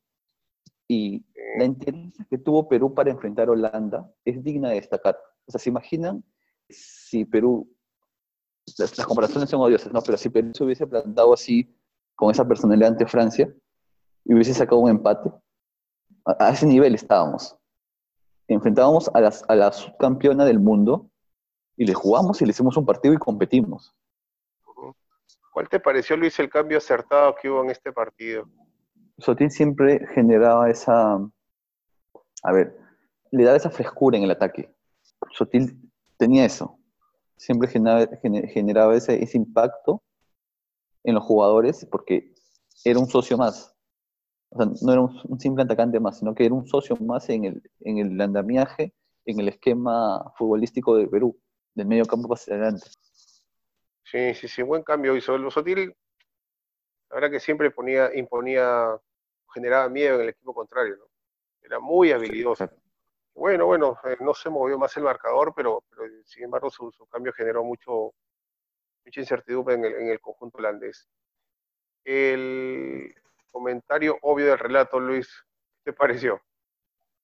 Y 0.87 1.25
la 1.57 1.65
inteligencia 1.65 2.27
que 2.29 2.37
tuvo 2.37 2.69
Perú 2.69 2.93
para 2.93 3.11
enfrentar 3.11 3.49
a 3.49 3.53
Holanda 3.53 4.13
es 4.23 4.45
digna 4.45 4.69
de 4.69 4.77
destacar. 4.77 5.17
O 5.47 5.51
sea, 5.51 5.59
¿se 5.59 5.71
imaginan 5.71 6.23
si 6.69 7.25
Perú, 7.25 7.75
las, 8.77 8.95
comparaciones 9.07 9.49
son 9.49 9.63
odiosas, 9.63 9.91
¿no? 9.91 10.03
Pero 10.03 10.19
si 10.19 10.29
Perú 10.29 10.51
se 10.53 10.65
hubiese 10.65 10.87
plantado 10.87 11.33
así, 11.33 11.75
con 12.15 12.31
esa 12.31 12.47
personalidad 12.47 12.91
ante 12.91 13.07
Francia, 13.07 13.51
y 14.29 14.35
hubiese 14.35 14.55
sacado 14.55 14.81
un 14.81 14.91
empate, 14.91 15.33
a, 16.25 16.51
ese 16.51 16.67
nivel 16.67 16.95
estábamos. 16.95 17.57
Enfrentábamos 18.47 19.11
a, 19.13 19.21
las, 19.21 19.45
a 19.49 19.57
la 19.57 19.73
subcampeona 19.73 20.45
del 20.45 20.61
mundo 20.61 21.11
y 21.77 21.87
le 21.87 21.95
jugamos 21.95 22.41
y 22.41 22.45
le 22.45 22.53
hicimos 22.53 22.77
un 22.77 22.87
partido 22.87 23.15
y 23.15 23.19
competimos. 23.19 23.95
¿Cuál 25.53 25.69
te 25.69 25.81
pareció, 25.81 26.17
Luis, 26.17 26.39
el 26.39 26.49
cambio 26.49 26.79
acertado 26.79 27.35
que 27.35 27.51
hubo 27.51 27.65
en 27.65 27.71
este 27.71 27.93
partido? 27.93 28.49
Sotil 29.19 29.51
siempre 29.51 30.07
generaba 30.15 30.71
esa, 30.71 31.15
a 31.15 32.53
ver, 32.53 32.79
le 33.33 33.45
daba 33.45 33.57
esa 33.57 33.71
frescura 33.71 34.17
en 34.17 34.25
el 34.25 34.31
ataque. 34.31 34.73
Sotil 35.33 35.91
tenía 36.17 36.45
eso. 36.45 36.79
Siempre 37.37 37.69
generaba, 37.69 38.95
ese, 38.95 39.29
impacto 39.35 40.03
en 41.05 41.15
los 41.15 41.25
jugadores 41.25 41.87
porque 41.91 42.35
era 42.85 42.99
un 42.99 43.09
socio 43.09 43.37
más. 43.37 43.75
O 44.51 44.57
sea, 44.57 44.67
no 44.83 44.93
era 44.93 45.01
un, 45.03 45.41
simple 45.41 45.65
atacante 45.65 46.01
más, 46.01 46.19
sino 46.19 46.35
que 46.35 46.47
era 46.47 46.55
un 46.55 46.67
socio 46.67 46.97
más 46.97 47.29
en 47.29 47.45
el, 47.45 47.63
en 47.81 47.99
el 47.99 48.21
andamiaje, 48.21 48.95
en 49.27 49.41
el 49.41 49.49
esquema 49.49 50.33
futbolístico 50.37 50.97
de 50.97 51.07
Perú, 51.07 51.39
del 51.75 51.87
medio 51.87 52.07
campo 52.07 52.33
hacia 52.33 52.55
adelante. 52.55 52.89
Sí, 54.05 54.35
sí, 54.35 54.49
sí, 54.49 54.63
buen 54.63 54.83
cambio 54.83 55.15
hizo. 55.15 55.37
Los 55.37 55.53
Sotil, 55.53 55.95
la 57.11 57.15
verdad 57.15 57.31
que 57.31 57.41
siempre 57.41 57.71
ponía, 57.71 58.11
imponía, 58.15 58.99
generaba 59.53 59.89
miedo 59.91 60.17
en 60.17 60.23
el 60.23 60.29
equipo 60.31 60.55
contrario, 60.55 60.97
¿no? 60.97 61.05
Era 61.61 61.79
muy 61.79 62.13
habilidoso. 62.13 62.71
Bueno, 63.35 63.67
bueno, 63.67 63.99
eh, 64.05 64.17
no 64.21 64.33
se 64.33 64.49
movió 64.49 64.79
más 64.79 64.97
el 64.97 65.03
marcador, 65.03 65.53
pero, 65.55 65.85
sin 66.25 66.45
embargo 66.45 66.71
su, 66.71 66.91
cambio 67.11 67.33
generó 67.35 67.63
mucho, 67.63 68.15
mucha 69.05 69.21
incertidumbre 69.21 69.75
en 69.75 69.85
el, 69.85 69.93
en 69.95 70.09
el 70.09 70.21
conjunto 70.21 70.59
holandés. 70.59 71.07
El 72.05 73.15
comentario 73.51 74.17
obvio 74.23 74.47
del 74.47 74.59
relato, 74.59 75.01
Luis, 75.01 75.29
¿qué 75.85 75.93
te 75.93 75.97
pareció? 75.97 76.41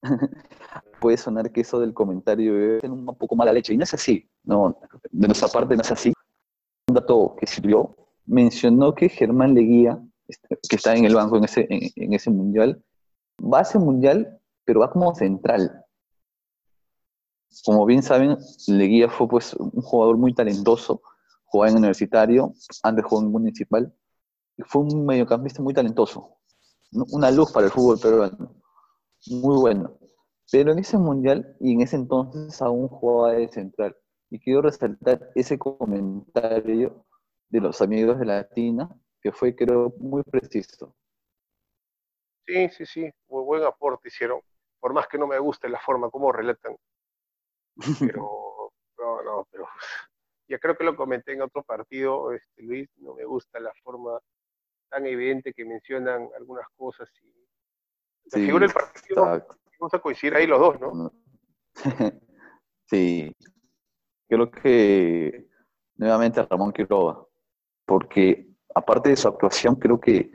Puede 1.00 1.16
sonar 1.16 1.50
que 1.52 1.62
eso 1.62 1.80
del 1.80 1.94
comentario 1.94 2.76
es 2.78 2.84
un 2.84 3.06
poco 3.06 3.36
mala 3.36 3.52
leche, 3.52 3.72
y 3.74 3.76
no 3.76 3.84
es 3.84 3.94
así, 3.94 4.28
no, 4.42 4.78
de 5.10 5.26
nuestra 5.28 5.48
parte 5.48 5.76
no 5.76 5.82
es 5.82 5.90
así 5.90 6.12
dato 6.94 7.36
que 7.38 7.46
sirvió, 7.46 7.96
mencionó 8.26 8.94
que 8.94 9.08
Germán 9.08 9.54
Leguía, 9.54 10.00
este, 10.28 10.58
que 10.68 10.76
está 10.76 10.94
en 10.94 11.04
el 11.04 11.14
banco 11.14 11.36
en 11.36 11.44
ese, 11.44 11.66
en, 11.68 12.12
ese 12.12 12.30
mundial, 12.30 12.82
va 13.40 13.58
a 13.58 13.62
ese 13.62 13.78
mundial, 13.78 14.40
pero 14.64 14.80
va 14.80 14.90
como 14.90 15.14
central. 15.14 15.84
Como 17.64 17.84
bien 17.86 18.02
saben, 18.02 18.36
Leguía 18.66 19.08
fue 19.08 19.28
pues 19.28 19.54
un 19.54 19.70
jugador 19.70 20.16
muy 20.16 20.34
talentoso, 20.34 21.02
jugaba 21.44 21.70
en 21.70 21.78
universitario, 21.78 22.52
antes 22.82 23.04
jugó 23.04 23.22
en 23.22 23.30
municipal, 23.30 23.94
fue 24.62 24.82
un 24.82 25.06
mediocampista 25.06 25.62
muy 25.62 25.74
talentoso, 25.74 26.38
una 26.92 27.30
luz 27.30 27.52
para 27.52 27.66
el 27.66 27.72
fútbol 27.72 27.98
peruano, 27.98 28.54
muy 29.26 29.56
bueno. 29.58 29.98
Pero 30.52 30.72
en 30.72 30.78
ese 30.78 30.98
mundial 30.98 31.56
y 31.60 31.72
en 31.72 31.80
ese 31.80 31.96
entonces 31.96 32.60
aún 32.60 32.88
jugaba 32.88 33.32
de 33.32 33.48
central. 33.48 33.96
Y 34.30 34.38
quiero 34.38 34.62
resaltar 34.62 35.30
ese 35.34 35.58
comentario 35.58 37.06
de 37.48 37.60
los 37.60 37.80
amigos 37.80 38.18
de 38.18 38.26
Latina, 38.26 38.88
que 39.22 39.32
fue, 39.32 39.54
creo, 39.56 39.94
muy 39.98 40.22
preciso. 40.22 40.94
Sí, 42.46 42.68
sí, 42.68 42.84
sí, 42.84 43.10
buen 43.28 43.62
aporte 43.62 44.08
hicieron. 44.08 44.40
Por 44.80 44.92
más 44.92 45.08
que 45.08 45.16
no 45.16 45.26
me 45.26 45.38
guste 45.38 45.68
la 45.68 45.80
forma 45.80 46.10
como 46.10 46.30
relatan. 46.30 46.76
Pero, 48.00 48.72
no, 48.98 49.22
no, 49.22 49.48
pero 49.50 49.66
ya 50.48 50.58
creo 50.58 50.76
que 50.76 50.84
lo 50.84 50.94
comenté 50.94 51.32
en 51.32 51.42
otro 51.42 51.62
partido, 51.62 52.32
este, 52.32 52.62
Luis, 52.62 52.88
no 52.96 53.14
me 53.14 53.24
gusta 53.24 53.60
la 53.60 53.72
forma 53.82 54.18
tan 54.94 55.06
evidente 55.06 55.52
que 55.52 55.64
mencionan 55.64 56.28
algunas 56.38 56.66
cosas 56.76 57.08
y 57.20 57.26
la 58.30 58.46
figura 58.46 58.66
del 58.66 58.74
partido, 58.74 59.24
vamos 59.80 59.92
a 59.92 59.98
coincidir 59.98 60.36
ahí 60.36 60.46
los 60.46 60.60
dos, 60.60 60.80
¿no? 60.80 61.12
sí, 62.86 63.34
creo 64.28 64.50
que 64.50 65.48
nuevamente 65.96 66.38
a 66.38 66.46
Ramón 66.48 66.72
Quiroga, 66.72 67.18
porque 67.84 68.48
aparte 68.74 69.10
de 69.10 69.16
su 69.16 69.26
actuación, 69.26 69.74
creo 69.74 70.00
que 70.00 70.30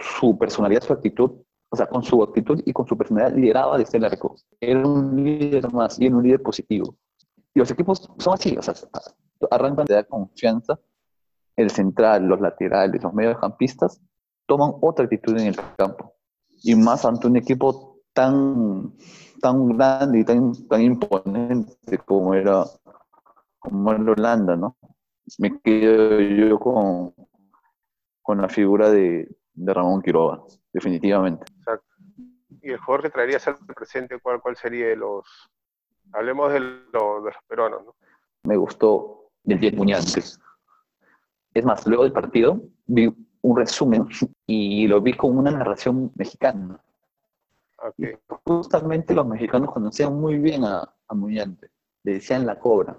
su 0.00 0.38
personalidad, 0.38 0.82
su 0.82 0.94
actitud, 0.94 1.42
o 1.68 1.76
sea, 1.76 1.86
con 1.86 2.02
su 2.02 2.22
actitud 2.22 2.62
y 2.64 2.72
con 2.72 2.86
su 2.86 2.96
personalidad 2.96 3.36
lideraba 3.36 3.76
desde 3.76 3.98
el 3.98 4.06
arco. 4.06 4.36
Era 4.58 4.80
un 4.80 5.22
líder 5.22 5.70
más 5.70 6.00
y 6.00 6.06
era 6.06 6.16
un 6.16 6.22
líder 6.22 6.42
positivo. 6.42 6.96
Y 7.54 7.58
los 7.58 7.70
equipos 7.70 8.10
son 8.18 8.34
así, 8.34 8.56
o 8.56 8.62
sea, 8.62 8.74
arrancan 9.50 9.84
de 9.84 9.94
dar 9.94 10.06
confianza, 10.08 10.80
el 11.58 11.70
central, 11.70 12.26
los 12.26 12.40
laterales, 12.40 13.02
los 13.02 13.12
mediocampistas, 13.12 14.00
toman 14.46 14.74
otra 14.80 15.06
actitud 15.06 15.36
en 15.36 15.48
el 15.48 15.56
campo. 15.76 16.14
Y 16.62 16.76
más 16.76 17.04
ante 17.04 17.26
un 17.26 17.36
equipo 17.36 17.98
tan, 18.12 18.94
tan 19.42 19.76
grande 19.76 20.20
y 20.20 20.24
tan, 20.24 20.52
tan 20.68 20.82
imponente 20.82 21.98
como 21.98 22.34
era 22.34 22.64
como 23.58 23.92
en 23.92 24.08
Holanda, 24.08 24.54
¿no? 24.54 24.76
Me 25.38 25.60
quedo 25.60 26.20
yo 26.20 26.60
con, 26.60 27.12
con 28.22 28.40
la 28.40 28.48
figura 28.48 28.90
de, 28.90 29.28
Ramón 29.56 30.00
Quiroga, 30.00 30.40
definitivamente. 30.72 31.44
Exacto. 31.58 31.86
¿Y 32.62 32.70
el 32.70 32.78
jugador 32.78 33.02
que 33.02 33.10
traerías 33.10 33.48
al 33.48 33.56
presente, 33.58 34.20
cuál, 34.20 34.40
cuál 34.40 34.56
sería 34.56 34.86
de 34.86 34.96
los... 34.96 35.26
Hablemos 36.12 36.52
de, 36.52 36.60
los 36.60 37.34
peruanos, 37.48 37.84
¿no? 37.84 37.96
Me 38.44 38.56
gustó 38.56 39.32
del 39.42 39.58
10 39.58 39.74
Muñantes. 39.74 40.40
Es 41.58 41.64
más, 41.64 41.84
luego 41.88 42.04
del 42.04 42.12
partido 42.12 42.60
vi 42.86 43.12
un 43.42 43.56
resumen 43.56 44.06
y 44.46 44.86
lo 44.86 45.00
vi 45.00 45.14
con 45.14 45.36
una 45.36 45.50
narración 45.50 46.12
mexicana. 46.14 46.80
justamente 48.44 49.12
los 49.12 49.26
mexicanos 49.26 49.72
conocían 49.72 50.14
muy 50.14 50.38
bien 50.38 50.64
a, 50.64 50.88
a 51.08 51.14
Muñante, 51.14 51.72
le 52.04 52.12
decían 52.12 52.46
la 52.46 52.60
cobra 52.60 52.96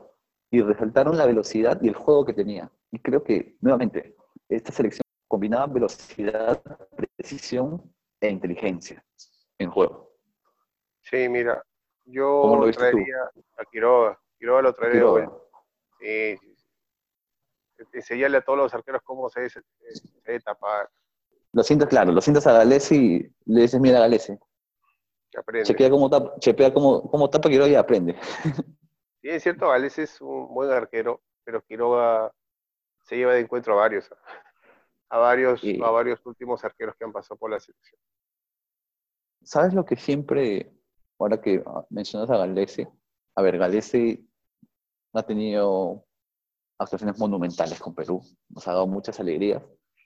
y 0.52 0.62
resaltaron 0.62 1.18
la 1.18 1.26
velocidad 1.26 1.80
y 1.82 1.88
el 1.88 1.96
juego 1.96 2.26
que 2.26 2.34
tenía. 2.34 2.70
Y 2.92 3.00
creo 3.00 3.24
que, 3.24 3.56
nuevamente, 3.62 4.18
esta 4.50 4.74
selección 4.74 5.04
combinaba 5.30 5.68
velocidad, 5.68 6.62
precisión 7.16 7.82
e 8.20 8.30
inteligencia 8.30 9.02
en 9.58 9.72
juego. 9.72 10.12
Sí, 11.02 11.30
mira, 11.30 11.64
yo 12.04 12.58
lo 12.60 12.70
traería 12.72 13.24
a 13.58 13.64
Quiroga. 13.72 14.20
Quiroga 14.38 14.62
lo 14.64 14.74
traería. 14.74 15.06
Bueno. 15.06 15.40
Sí, 15.98 16.36
sí, 16.42 16.56
sí. 16.58 16.59
Enseñarle 17.92 18.38
a 18.38 18.42
todos 18.42 18.60
los 18.60 18.74
arqueros 18.74 19.02
cómo 19.04 19.30
se 19.30 19.42
debe, 20.26 20.40
tapar. 20.42 20.90
Lo 21.52 21.64
sientas 21.64 21.90
claro, 21.90 22.12
lo 22.12 22.22
sientas 22.22 22.46
a 22.48 22.54
Galese 22.54 22.96
y 22.96 23.20
le 23.46 23.62
dices, 23.62 23.80
mira, 23.80 24.00
Galese. 24.00 24.40
Chequea 25.64 25.90
cómo 25.90 26.10
tapa, 26.10 26.34
chequea 26.40 26.74
cómo, 26.74 27.10
cómo 27.10 27.30
tapa 27.30 27.50
Quiroga 27.50 27.70
y 27.70 27.76
aprende. 27.76 28.16
Sí, 29.22 29.28
es 29.28 29.44
cierto, 29.44 29.70
Alex 29.70 30.00
es 30.00 30.22
un 30.22 30.54
buen 30.54 30.72
arquero, 30.72 31.22
pero 31.44 31.62
Quiroga 31.66 32.34
se 33.04 33.18
lleva 33.18 33.34
de 33.34 33.42
encuentro 33.42 33.74
a 33.74 33.78
varios, 33.78 34.10
a 35.10 35.18
varios, 35.18 35.62
a 35.64 35.92
varios 35.92 36.26
últimos 36.26 36.64
arqueros 36.64 36.96
que 36.96 37.04
han 37.04 37.12
pasado 37.12 37.38
por 37.38 37.52
la 37.52 37.60
selección. 37.60 38.00
¿Sabes 39.44 39.74
lo 39.74 39.86
que 39.86 39.98
siempre, 39.98 40.72
ahora 41.18 41.42
que 41.42 41.64
mencionas 41.90 42.30
a 42.30 42.38
Galese, 42.38 42.88
a 43.36 43.42
ver, 43.42 43.58
Galese 43.58 44.24
ha 45.14 45.24
tenido 45.24 46.06
actuaciones 46.80 47.20
monumentales 47.20 47.80
con 47.80 47.94
Perú, 47.94 48.22
nos 48.50 48.68
ha 48.68 48.72
dado 48.72 48.88
muchas 48.88 49.20
alegrías, 49.20 49.62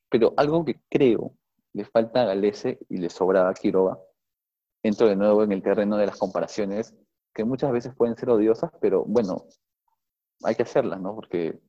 pero 0.10 0.34
algo 0.38 0.66
que 0.66 0.82
creo 0.90 1.34
le 1.74 1.86
falta 1.86 2.22
a 2.22 2.26
Galese 2.26 2.80
y 2.90 2.98
le 2.98 3.10
sobra 3.10 3.48
a 3.48 3.54
Quiroga 3.54 3.98
entro 4.84 5.08
de 5.08 5.16
nuevo 5.16 5.44
en 5.44 5.52
el 5.54 5.64
terreno 5.64 5.98
de 5.98 6.06
las 6.06 6.18
comparaciones, 6.18 6.94
que 7.34 7.46
muchas 7.46 7.72
veces 7.72 7.96
pueden 7.96 8.18
ser 8.18 8.30
odiosas, 8.30 8.70
pero 8.82 9.06
bueno, 9.06 9.46
hay 10.44 10.56
que 10.56 10.64
hacerlas, 10.64 11.00
¿no? 11.00 11.16
Porque 11.16 11.60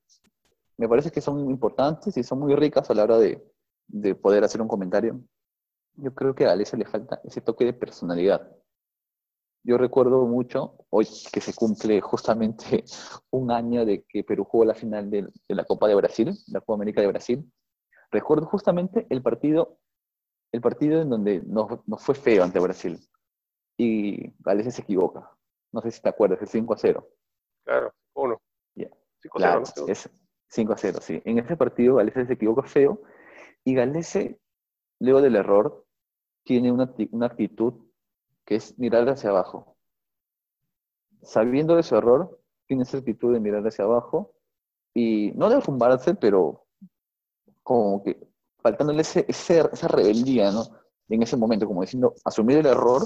me 0.76 0.88
parece 0.88 1.12
que 1.12 1.20
son 1.20 1.48
importantes 1.48 2.16
y 2.16 2.24
son 2.24 2.40
muy 2.40 2.54
ricas 2.56 2.90
a 2.90 2.94
la 2.94 3.04
hora 3.04 3.18
de, 3.18 3.42
de 3.86 4.14
poder 4.16 4.42
hacer 4.42 4.60
un 4.60 4.68
comentario. 4.68 5.20
Yo 5.94 6.12
creo 6.12 6.34
que 6.34 6.44
a 6.44 6.52
Alessia 6.52 6.76
le 6.76 6.86
falta 6.86 7.20
ese 7.22 7.40
toque 7.40 7.64
de 7.64 7.72
personalidad. 7.72 8.50
Yo 9.66 9.78
recuerdo 9.78 10.26
mucho, 10.26 10.76
hoy 10.90 11.06
que 11.32 11.40
se 11.40 11.54
cumple 11.54 11.98
justamente 12.02 12.84
un 13.30 13.50
año 13.50 13.86
de 13.86 14.04
que 14.06 14.22
Perú 14.22 14.44
jugó 14.44 14.66
la 14.66 14.74
final 14.74 15.10
de, 15.10 15.22
de 15.22 15.54
la 15.54 15.64
Copa 15.64 15.88
de 15.88 15.94
Brasil, 15.94 16.32
la 16.48 16.60
Copa 16.60 16.74
América 16.74 17.00
de 17.00 17.06
Brasil. 17.06 17.50
Recuerdo 18.10 18.46
justamente 18.46 19.06
el 19.08 19.22
partido, 19.22 19.78
el 20.52 20.60
partido 20.60 21.00
en 21.00 21.08
donde 21.08 21.42
nos, 21.46 21.80
nos 21.88 22.02
fue 22.02 22.14
feo 22.14 22.44
ante 22.44 22.60
Brasil. 22.60 23.00
Y 23.78 24.34
Alessia 24.44 24.70
se 24.70 24.82
equivoca. 24.82 25.30
No 25.72 25.80
sé 25.80 25.90
si 25.90 26.02
te 26.02 26.10
acuerdas, 26.10 26.42
el 26.42 26.48
5 26.48 26.74
a 26.74 26.76
0. 26.76 27.08
Claro, 27.64 27.94
uno. 28.14 28.40
Yeah. 28.74 28.90
5 29.22 29.38
a 29.38 29.40
0, 29.40 29.62
¿no? 29.78 29.88
Es 29.88 30.10
5 30.48 30.72
a 30.74 30.76
0, 30.76 30.98
sí. 31.00 31.22
En 31.24 31.38
ese 31.38 31.56
partido 31.56 31.96
Galese 31.96 32.26
se 32.26 32.34
equivoca 32.34 32.62
feo 32.64 33.00
y 33.64 33.74
Galese, 33.74 34.38
luego 35.00 35.22
del 35.22 35.36
error, 35.36 35.86
tiene 36.44 36.70
una, 36.70 36.94
una 37.10 37.26
actitud 37.26 37.84
que 38.44 38.56
es 38.56 38.78
mirar 38.78 39.08
hacia 39.08 39.30
abajo. 39.30 39.76
Sabiendo 41.22 41.76
de 41.76 41.82
su 41.82 41.96
error, 41.96 42.40
tiene 42.66 42.82
esa 42.82 42.98
actitud 42.98 43.32
de 43.32 43.40
mirar 43.40 43.66
hacia 43.66 43.84
abajo 43.84 44.34
y 44.92 45.32
no 45.34 45.48
de 45.48 45.56
derrumbarse, 45.56 46.14
pero 46.14 46.66
como 47.62 48.02
que 48.02 48.18
faltándole 48.62 49.02
ese, 49.02 49.24
ese, 49.28 49.64
esa 49.72 49.88
rebeldía, 49.88 50.50
¿no? 50.50 50.64
En 51.08 51.22
ese 51.22 51.36
momento, 51.36 51.66
como 51.66 51.82
diciendo, 51.82 52.14
asumir 52.24 52.58
el 52.58 52.66
error 52.66 53.02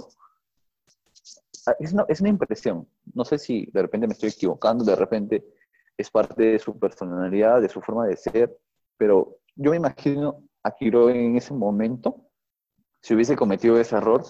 Ah, 1.69 1.77
es 1.79 1.93
una, 1.93 2.07
es 2.09 2.21
una 2.21 2.31
impresión. 2.31 2.89
No 3.15 3.25
sé 3.25 3.39
si 3.39 3.67
de 3.73 3.83
repente 3.83 4.07
me 4.07 4.15
estoy 4.15 4.31
equivocando, 4.31 4.85
de 4.85 4.97
repente 4.97 5.45
es 5.99 6.11
parte 6.11 6.43
de 6.43 6.59
su 6.59 6.79
personalidad, 6.79 7.61
de 7.61 7.69
su 7.69 7.83
forma 7.83 8.07
de 8.07 8.17
ser, 8.17 8.57
pero 8.97 9.39
yo 9.55 9.73
me 9.73 9.77
imagino 9.77 10.45
a 10.63 10.71
Quiroga 10.71 11.15
en 11.15 11.37
ese 11.37 11.53
momento, 11.53 12.31
si 13.03 13.15
hubiese 13.15 13.37
cometido 13.37 13.79
ese 13.79 13.97
error, 13.97 14.25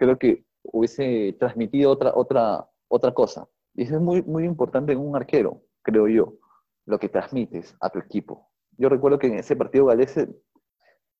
creo 0.00 0.18
que 0.18 0.46
hubiese 0.62 1.36
transmitido 1.38 1.90
otra, 1.90 2.12
otra, 2.14 2.66
otra 2.88 3.12
cosa. 3.12 3.46
Y 3.74 3.82
eso 3.82 3.96
es 3.96 4.00
muy, 4.00 4.22
muy 4.22 4.46
importante 4.46 4.92
en 4.92 4.98
un 4.98 5.14
arquero, 5.14 5.62
creo 5.82 6.08
yo, 6.08 6.38
lo 6.86 6.98
que 6.98 7.10
transmites 7.10 7.76
a 7.80 7.90
tu 7.90 7.98
equipo. 7.98 8.48
Yo 8.78 8.88
recuerdo 8.88 9.18
que 9.18 9.26
en 9.26 9.34
ese 9.34 9.56
partido 9.56 9.84
Galese, 9.84 10.28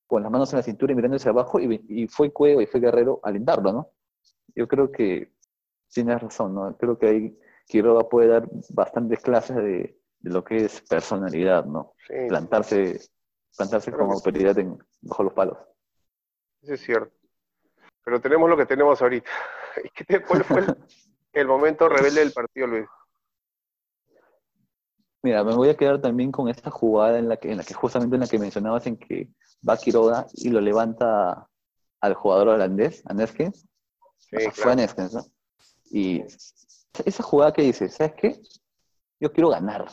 con 0.07 0.23
las 0.23 0.33
manos 0.33 0.51
en 0.53 0.57
la 0.57 0.63
cintura 0.63 0.95
y 0.95 0.97
mirando 0.97 1.19
hacia 1.19 1.31
abajo, 1.31 1.61
y, 1.61 1.85
y 1.91 2.09
fue 2.09 2.33
Cueva 2.33 2.63
y 2.63 2.67
fue 2.67 2.81
Guerrero 2.81 3.21
a 3.23 3.29
alentarlo, 3.29 3.71
¿no? 3.71 3.91
Yo 4.55 4.67
creo 4.67 4.91
que 4.91 5.31
tienes 5.93 6.19
razón, 6.23 6.55
¿no? 6.55 6.75
Creo 6.79 6.99
que 6.99 7.07
ahí 7.07 7.39
Quiroga 7.67 8.09
puede 8.09 8.29
dar 8.29 8.49
bastantes 8.71 9.21
clases 9.21 9.57
de, 9.57 10.01
lo 10.23 10.43
que 10.43 10.65
es 10.65 10.81
personalidad, 10.89 11.67
¿no? 11.67 11.95
plantarse 12.29 12.99
plantarse 13.57 13.93
como 13.93 14.13
autoridad 14.13 14.59
en, 14.59 14.79
bajo 15.03 15.23
los 15.23 15.35
palos. 15.35 15.59
Eso 16.63 16.75
es 16.75 16.81
cierto. 16.81 17.20
Pero 18.11 18.21
tenemos 18.21 18.51
lo 18.51 18.57
que 18.57 18.67
tenemos 18.67 19.01
ahorita. 19.01 19.31
¿Cuál 20.27 20.43
fue 20.43 20.67
el, 21.33 21.47
momento 21.47 21.89
rebelde 21.89 22.19
del 22.19 22.33
partido, 22.33 22.67
Luis? 22.67 22.89
Mira, 25.23 25.45
me 25.45 25.55
voy 25.55 25.69
a 25.69 25.77
quedar 25.77 26.01
también 26.01 26.33
con 26.33 26.49
esta 26.49 26.73
jugada 26.73 27.21
en 27.21 27.29
la 27.29 27.37
que, 27.37 27.53
en 27.53 27.59
la 27.59 27.63
que 27.63 27.73
justamente 27.73 28.17
en 28.17 28.23
la 28.23 28.27
que 28.27 28.41
mencionabas 28.41 28.85
en 28.89 28.97
que 28.97 29.29
va 29.67 29.77
Quiroga 29.77 30.27
y 30.33 30.49
lo 30.49 30.61
levanta 30.61 31.49
al 32.01 32.15
jugador 32.15 32.49
holandés, 32.49 33.01
a 33.07 33.15
Neskens. 33.15 33.69
Sí, 34.19 34.39
Fue 34.55 34.73
a 34.73 34.75
Neskens, 34.75 35.15
¿no? 35.15 35.25
Y 35.93 36.25
esa 37.05 37.23
jugada 37.23 37.53
que 37.53 37.63
dice, 37.63 37.89
¿sabes 37.91 38.15
qué? 38.15 38.43
Yo 39.21 39.33
quiero 39.33 39.51
ganar. 39.51 39.89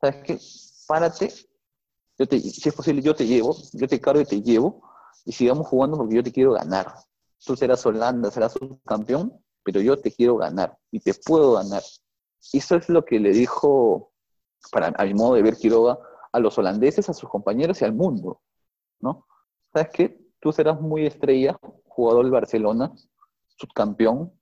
¿Sabes 0.00 0.22
qué? 0.22 0.38
Párate. 0.88 1.30
Yo 2.18 2.26
te, 2.26 2.40
si 2.40 2.66
es 2.66 2.74
posible, 2.74 3.02
yo 3.02 3.14
te 3.14 3.26
llevo, 3.26 3.54
yo 3.74 3.86
te 3.86 4.00
cargo 4.00 4.22
y 4.22 4.24
te 4.24 4.40
llevo, 4.40 4.80
y 5.24 5.32
sigamos 5.32 5.66
jugando 5.66 5.96
porque 5.96 6.16
yo 6.16 6.22
te 6.22 6.32
quiero 6.32 6.52
ganar. 6.52 6.94
Tú 7.44 7.56
serás 7.56 7.84
Holanda, 7.84 8.30
serás 8.30 8.56
un 8.56 8.80
campeón, 8.86 9.32
pero 9.62 9.80
yo 9.80 9.98
te 9.98 10.12
quiero 10.12 10.36
ganar 10.36 10.76
y 10.90 11.00
te 11.00 11.14
puedo 11.14 11.54
ganar. 11.54 11.82
Eso 12.52 12.76
es 12.76 12.88
lo 12.88 13.04
que 13.04 13.18
le 13.18 13.30
dijo, 13.30 14.12
para, 14.70 14.88
a 14.96 15.04
mi 15.04 15.14
modo 15.14 15.34
de 15.34 15.42
ver 15.42 15.56
Quiroga, 15.56 15.98
a 16.32 16.40
los 16.40 16.56
holandeses, 16.58 17.08
a 17.08 17.14
sus 17.14 17.28
compañeros 17.28 17.80
y 17.80 17.84
al 17.84 17.92
mundo. 17.92 18.40
¿no? 19.00 19.26
¿Sabes 19.72 19.90
qué? 19.92 20.20
Tú 20.40 20.52
serás 20.52 20.80
muy 20.80 21.06
estrella, 21.06 21.58
jugador 21.88 22.24
del 22.24 22.32
Barcelona, 22.32 22.92
subcampeón, 23.56 24.32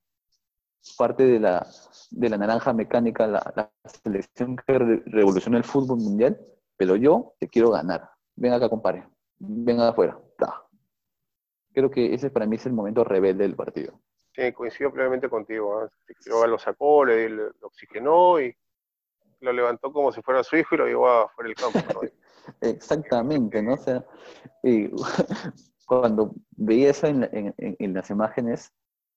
parte 0.97 1.25
de 1.25 1.41
la, 1.41 1.67
de 2.11 2.29
la 2.29 2.37
naranja 2.37 2.73
mecánica, 2.73 3.27
la, 3.27 3.73
selección 4.03 4.57
que 4.57 4.79
revoluciona 5.07 5.59
el 5.59 5.65
fútbol 5.65 5.99
mundial, 5.99 6.39
pero 6.77 6.97
yo 6.97 7.35
te 7.39 7.49
quiero 7.49 7.71
ganar. 7.71 8.11
Ven 8.37 8.53
acá, 8.53 8.69
compadre. 8.69 9.09
Ven 9.39 9.81
afuera. 9.81 10.19
Creo 11.75 11.91
que 11.91 12.15
ese 12.15 12.31
para 12.31 12.47
mí 12.47 12.57
es 12.57 12.67
el 12.67 12.73
momento 12.73 13.05
rebelde 13.05 13.43
del 13.43 13.57
partido. 13.57 14.01
Sí, 14.35 14.53
coincido 14.53 14.93
plenamente 14.93 15.29
contigo. 15.29 15.85
¿eh? 15.85 15.89
lo 16.49 16.59
sacó, 16.59 17.05
le, 17.05 17.29
lo 17.29 17.53
oxigenó 17.63 18.41
y 18.41 18.57
lo 19.41 19.53
levantó 19.53 19.93
como 19.93 20.13
si 20.13 20.23
fuera 20.23 20.43
su 20.43 20.57
hijo 20.57 20.75
y 20.75 20.79
lo 20.79 20.87
llevó 20.87 21.09
afuera 21.09 21.49
del 21.49 21.57
campo. 21.57 22.01
Exactamente, 22.61 23.63
¿no? 23.63 23.75
O 23.75 23.77
sea, 23.77 24.05
cuando 25.87 26.33
veía 26.51 26.91
eso 26.91 27.07
en, 27.07 27.25
en, 27.33 27.55
en, 27.59 27.95
las 27.95 28.11
imágenes 28.11 28.73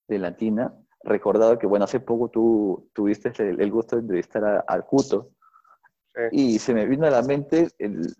de 0.06 0.18
Latina, 0.18 0.74
recordado 1.02 1.58
que, 1.58 1.66
bueno, 1.66 1.84
hace 1.84 2.00
poco 2.00 2.28
tú 2.28 2.90
tuviste 2.92 3.32
el, 3.38 3.70
gusto 3.70 3.96
de 3.96 4.02
entrevistar 4.02 4.64
al 4.66 4.86
Cuto 4.86 5.30
y 6.32 6.58
se 6.58 6.74
me 6.74 6.86
vino 6.86 7.06
a 7.06 7.10
la 7.10 7.22
mente 7.22 7.68
el, 7.78 8.14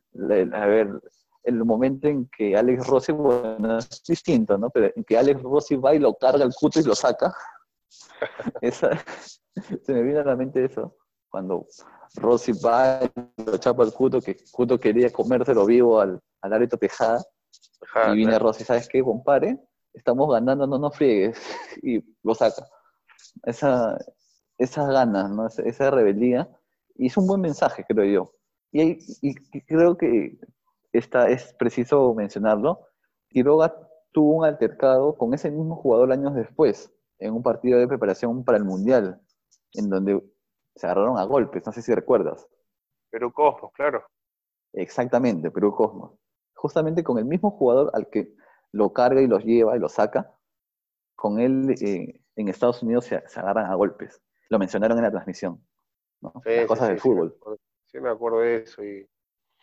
a 0.53 0.67
ver, 0.67 1.01
el 1.49 1.65
momento 1.65 2.09
en 2.09 2.29
que 2.29 2.57
Alex 2.57 2.87
Rossi, 2.87 3.13
bueno, 3.13 3.79
es 3.79 4.03
distinto, 4.07 4.57
¿no? 4.59 4.71
Pero 4.71 4.93
en 4.95 5.05
que 5.05 5.17
Alex 5.17 5.43
Rossi 5.43 5.77
va 5.77 5.95
y 5.95 5.99
lo 5.99 6.15
carga 6.15 6.45
al 6.45 6.55
Cuto 6.55 6.81
y 6.81 6.85
lo 6.85 6.95
saca. 6.95 7.35
Esa, 8.61 8.91
se 9.83 9.93
me 9.93 10.03
vino 10.03 10.21
a 10.21 10.25
la 10.25 10.37
mente 10.37 10.65
eso, 10.65 10.97
cuando 11.31 11.67
Rossi 12.15 12.53
va 12.53 13.01
y 13.05 13.43
lo 13.45 13.57
chapa 13.59 13.83
al 13.83 13.93
Cuto, 13.93 14.21
que 14.21 14.37
Cuto 14.51 14.79
quería 14.79 15.11
comérselo 15.11 15.65
vivo 15.67 16.01
al, 16.01 16.21
al 16.43 16.53
Areto 16.53 16.77
Tejada. 16.77 17.25
y 18.13 18.17
viene 18.17 18.39
Rossi, 18.39 18.65
¿sabes 18.65 18.89
qué, 18.89 19.03
compadre? 19.03 19.59
Estamos 19.93 20.31
ganando, 20.31 20.67
no 20.67 20.79
nos 20.79 20.97
friegues. 20.97 21.39
Y 21.83 22.03
lo 22.23 22.35
saca 22.35 22.67
esa, 23.45 23.99
esas 24.59 24.89
ganas, 24.89 25.31
¿no? 25.31 25.47
esa, 25.47 25.91
rebeldía. 25.91 26.49
Y 26.97 27.07
es 27.07 27.17
un 27.17 27.27
buen 27.27 27.41
mensaje, 27.41 27.85
creo 27.87 28.05
yo. 28.05 28.33
Y, 28.73 28.99
y, 29.23 29.35
creo 29.65 29.97
que 29.97 30.39
está, 30.93 31.29
es 31.29 31.55
preciso 31.55 32.15
mencionarlo. 32.15 32.87
Quiroga 33.29 33.75
tuvo 34.13 34.37
un 34.37 34.45
altercado 34.45 35.17
con 35.17 35.35
ese 35.35 35.51
mismo 35.51 35.77
jugador 35.77 36.13
años 36.13 36.35
después, 36.35 36.93
en 37.19 37.35
un 37.35 37.43
partido 37.43 37.79
de 37.79 37.89
preparación 37.89 38.45
para 38.45 38.59
el 38.59 38.65
Mundial, 38.65 39.21
en 39.75 39.89
donde 39.91 40.23
se 40.75 40.87
agarraron 40.87 41.19
a 41.19 41.25
golpes, 41.25 41.65
no 41.67 41.73
sé 41.73 41.83
si 41.83 41.95
recuerdas. 41.95 42.49
Perú 43.11 43.33
Cosmos, 43.33 43.73
claro. 43.73 44.05
Exactamente, 44.73 45.51
Perú 45.51 45.75
Cosmos. 45.75 46.13
Justamente 46.55 47.03
con 47.03 47.19
el 47.19 47.25
mismo 47.25 47.51
jugador 47.51 47.91
al 47.95 48.09
que 48.09 48.35
lo 48.73 48.93
carga 48.93 49.21
y 49.21 49.27
los 49.27 49.45
lleva 49.45 49.77
y 49.77 49.81
lo 49.81 49.89
saca, 49.89 50.35
con 51.17 51.41
él 51.41 51.75
eh, 51.81 52.21
en 52.37 52.49
Estados 52.49 52.83
Unidos 52.83 53.07
se, 53.07 53.17
agarran 53.17 53.71
a 53.71 53.75
golpes. 53.75 54.23
Lo 54.51 54.59
mencionaron 54.59 54.99
en 54.99 55.05
la 55.05 55.11
transmisión. 55.11 55.65
¿no? 56.21 56.33
Las 56.45 56.67
cosas 56.67 56.89
del 56.89 57.01
fútbol. 57.01 57.37
Sí 57.87 57.99
me, 58.01 58.11
acuerdo 58.11 58.41
de 58.41 58.57
eso. 58.59 58.85
Y 58.85 59.09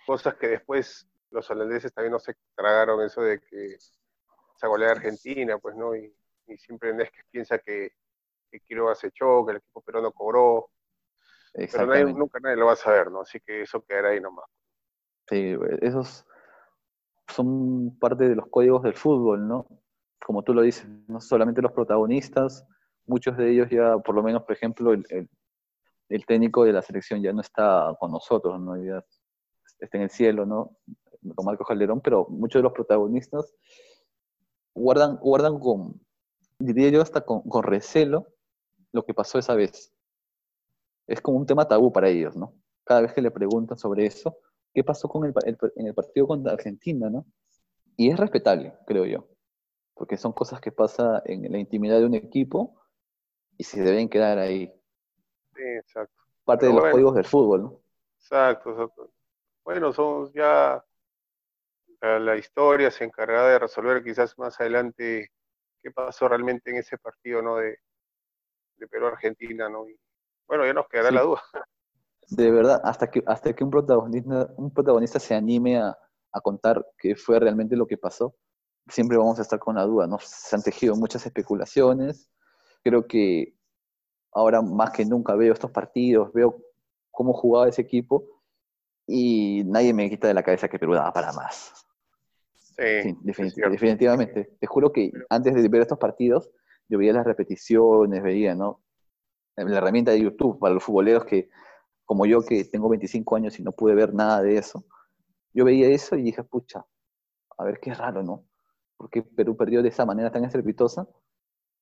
cosas 0.06 0.36
que 0.36 0.48
después 0.48 1.08
los 1.36 1.50
holandeses 1.52 1.93
también 1.93 2.13
no 2.13 2.19
se 2.19 2.36
tragaron 2.56 3.04
eso 3.04 3.21
de 3.21 3.39
que 3.39 3.76
esa 3.76 4.67
goleada 4.67 4.93
Argentina, 4.93 5.58
pues, 5.58 5.76
¿no? 5.76 5.95
Y, 5.95 6.13
siempre 6.58 6.91
es 6.91 7.12
que 7.12 7.21
piensa 7.32 7.58
que, 7.58 7.91
que 8.52 8.60
Quiroga 8.60 8.93
se 8.93 9.08
echó, 9.08 9.43
que 9.45 9.52
el 9.52 9.58
equipo 9.58 9.82
peruano 9.82 10.12
cobró. 10.12 10.69
Pero 11.54 12.10
nunca 12.10 12.39
nadie 12.39 12.56
lo 12.56 12.67
va 12.67 12.74
a 12.74 12.78
saber, 12.78 13.10
¿no? 13.10 13.21
Así 13.21 13.39
que 13.39 13.62
eso 13.62 13.84
quedará 13.84 14.10
ahí 14.10 14.21
nomás. 14.21 14.45
Sí, 15.28 15.56
esos 15.82 16.26
son 17.28 17.98
parte 17.98 18.30
de 18.30 18.36
los 18.36 18.48
códigos 18.48 18.84
del 18.84 18.93
fútbol, 18.93 19.48
¿no? 19.48 19.65
como 20.26 20.41
tú 20.41 20.54
lo 20.54 20.63
dices, 20.63 20.88
no 21.08 21.21
solamente 21.21 21.62
los 21.62 21.71
protagonistas, 21.71 22.65
muchos 23.06 23.38
de 23.38 23.52
ellos 23.52 23.69
ya, 23.69 23.98
por 24.00 24.15
lo 24.15 24.24
menos, 24.24 24.41
por 24.41 24.54
ejemplo, 24.54 24.91
el, 24.91 25.06
el, 26.10 26.26
técnico 26.26 26.63
de 26.63 26.74
la 26.74 26.82
selección 26.82 27.21
ya 27.21 27.32
no 27.32 27.41
está 27.41 27.95
con 28.00 28.12
nosotros, 28.12 28.60
¿no? 28.60 28.76
Ya 28.76 29.04
está 29.80 29.98
en 29.98 30.04
el 30.04 30.10
cielo, 30.10 30.45
¿no? 30.48 30.78
Con 31.34 31.46
Marco 31.46 31.66
Calderón, 31.66 32.02
pero 32.02 32.28
muchos 32.30 32.60
de 32.60 32.64
los 32.64 32.74
protagonistas 32.74 33.54
guardan, 34.74 35.18
guardan 35.18 35.60
con, 35.60 36.00
diría 36.60 36.90
yo, 36.90 37.02
hasta 37.02 37.22
con, 37.22 37.42
con 37.42 37.64
recelo 37.64 38.28
lo 38.92 39.06
que 39.06 39.14
pasó 39.14 39.40
esa 39.40 39.56
vez. 39.56 39.94
Es 41.08 41.22
como 41.22 41.38
un 41.38 41.46
tema 41.46 41.68
tabú 41.68 41.92
para 41.92 42.10
ellos, 42.10 42.36
¿no? 42.36 42.54
Cada 42.84 43.02
vez 43.02 43.14
que 43.14 43.22
le 43.22 43.32
preguntan 43.32 43.78
sobre 43.78 44.06
eso, 44.06 44.38
¿qué 44.74 44.84
pasó 44.84 45.08
con 45.08 45.26
el, 45.26 45.34
en 45.76 45.88
el 45.88 45.94
partido 45.94 46.28
contra 46.28 46.54
Argentina, 46.54 47.10
¿no? 47.10 47.26
Y 47.98 48.10
es 48.10 48.18
respetable, 48.20 48.74
creo 48.86 49.06
yo 49.06 49.28
porque 49.96 50.18
son 50.18 50.34
cosas 50.34 50.62
que 50.62 50.72
pasan 50.72 51.22
en 51.26 51.52
la 51.52 51.58
intimidad 51.58 51.98
de 51.98 52.06
un 52.06 52.14
equipo 52.14 52.76
y 53.58 53.64
se 53.64 53.82
deben 53.82 54.10
quedar 54.10 54.38
ahí. 54.38 54.68
Sí, 55.56 55.64
exacto. 55.64 56.22
Parte 56.44 56.68
de 56.68 56.74
los 56.74 56.92
códigos 56.92 57.16
del 57.16 57.26
fútbol, 57.26 57.62
¿no? 57.64 57.82
Exacto, 58.20 58.72
exacto. 58.72 59.10
Bueno, 59.64 59.94
somos 59.94 60.32
ya 60.34 60.84
la 62.20 62.36
historia 62.38 62.91
se 62.91 63.04
encargará 63.04 63.48
de 63.48 63.60
resolver 63.60 64.04
quizás 64.04 64.38
más 64.38 64.60
adelante 64.60 65.32
qué 65.82 65.91
pasó 65.91 66.28
realmente 66.28 66.72
en 66.72 66.78
ese 66.78 66.98
partido, 66.98 67.41
¿no? 67.41 67.58
De, 67.58 67.78
de 68.78 68.88
Perú-Argentina, 68.88 69.70
¿no? 69.70 69.88
Y, 69.89 69.98
bueno, 70.48 70.65
ya 70.65 70.74
nos 70.74 70.88
quedará 70.88 71.12
la 71.12 71.22
duda. 71.22 71.41
De 72.30 72.52
verdad, 72.52 72.82
hasta 72.84 73.10
que, 73.10 73.24
hasta 73.28 73.54
que 73.54 73.63
un, 73.63 73.70
protagonista, 73.70 74.50
un 74.58 74.74
protagonista 74.74 75.20
se 75.20 75.36
anime 75.36 75.78
a, 75.78 75.96
a 76.32 76.41
contar 76.41 76.86
qué 76.98 77.15
fue 77.15 77.39
realmente 77.39 77.76
lo 77.76 77.86
que 77.86 77.98
pasó, 77.98 78.36
siempre 78.88 79.18
vamos 79.18 79.39
a 79.39 79.41
estar 79.44 79.60
con 79.60 79.76
la 79.76 79.84
duda, 79.84 80.08
¿no? 80.08 80.18
Se 80.20 80.56
han 80.56 80.63
tejido 80.63 80.96
muchas 80.96 81.26
especulaciones. 81.26 82.30
Creo 82.84 83.08
que 83.08 83.56
ahora 84.32 84.62
más 84.62 84.91
que 84.91 85.06
nunca 85.06 85.36
veo 85.36 85.54
estos 85.54 85.72
partidos, 85.72 86.32
veo 86.34 86.62
cómo 87.12 87.34
jugaba 87.34 87.70
ese 87.70 87.82
equipo 87.82 88.26
y 89.08 89.63
nadie 89.65 89.94
me 89.94 90.10
quita 90.10 90.28
de 90.28 90.34
la 90.34 90.44
cabeza 90.44 90.68
que 90.68 90.80
Perú 90.80 90.94
daba 90.94 91.13
para 91.13 91.32
más. 91.32 91.85
Sí, 92.78 93.18
definitivamente. 93.22 94.52
Te 94.60 94.68
juro 94.68 94.92
que 94.92 95.12
antes 95.30 95.54
de 95.54 95.68
ver 95.70 95.82
estos 95.82 95.98
partidos, 95.98 96.52
yo 96.90 96.98
veía 96.98 97.14
las 97.14 97.26
repeticiones, 97.26 98.22
veía, 98.22 98.56
¿no? 98.56 98.82
La 99.56 99.78
herramienta 99.78 100.12
de 100.12 100.22
YouTube 100.22 100.60
para 100.60 100.74
los 100.74 100.84
futboleros 100.84 101.26
que, 101.26 101.50
como 102.04 102.26
yo, 102.26 102.42
que 102.42 102.66
tengo 102.66 102.90
25 102.90 103.36
años 103.36 103.60
y 103.60 103.64
no 103.64 103.72
pude 103.72 103.96
ver 103.96 104.14
nada 104.14 104.42
de 104.42 104.58
eso. 104.58 104.86
Yo 105.54 105.64
veía 105.64 105.88
eso 105.88 106.18
y 106.18 106.24
dije, 106.24 106.44
pucha, 106.44 106.86
a 107.58 107.64
ver 107.64 107.80
qué 107.80 107.94
raro, 107.94 108.22
¿no? 108.22 108.46
Porque 108.98 109.24
Perú 109.24 109.56
perdió 109.56 109.82
de 109.82 109.90
esa 109.90 110.06
manera 110.06 110.32
tan 110.32 110.44
estrepitosa. 110.44 111.08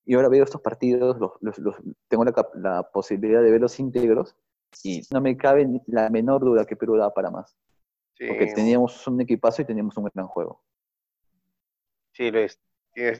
Y 0.06 0.14
ahora 0.14 0.28
veo 0.28 0.44
estos 0.44 0.60
partidos, 0.60 1.18
los, 1.18 1.76
tengo 2.08 2.24
la, 2.24 2.48
la, 2.54 2.82
posibilidad 2.92 3.42
de 3.42 3.50
verlos 3.50 3.80
íntegros 3.80 4.36
y 4.82 5.00
no 5.10 5.20
me 5.20 5.36
cabe 5.36 5.66
la 5.86 6.10
menor 6.10 6.44
duda 6.44 6.66
que 6.66 6.76
Perú 6.76 6.96
da 6.96 7.12
para 7.12 7.30
más. 7.30 7.56
Porque 8.18 8.52
teníamos 8.54 9.06
un 9.08 9.20
equipazo 9.20 9.62
y 9.62 9.64
teníamos 9.64 9.96
un 9.96 10.04
gran 10.04 10.26
juego. 10.28 10.62
Sí, 12.14 12.30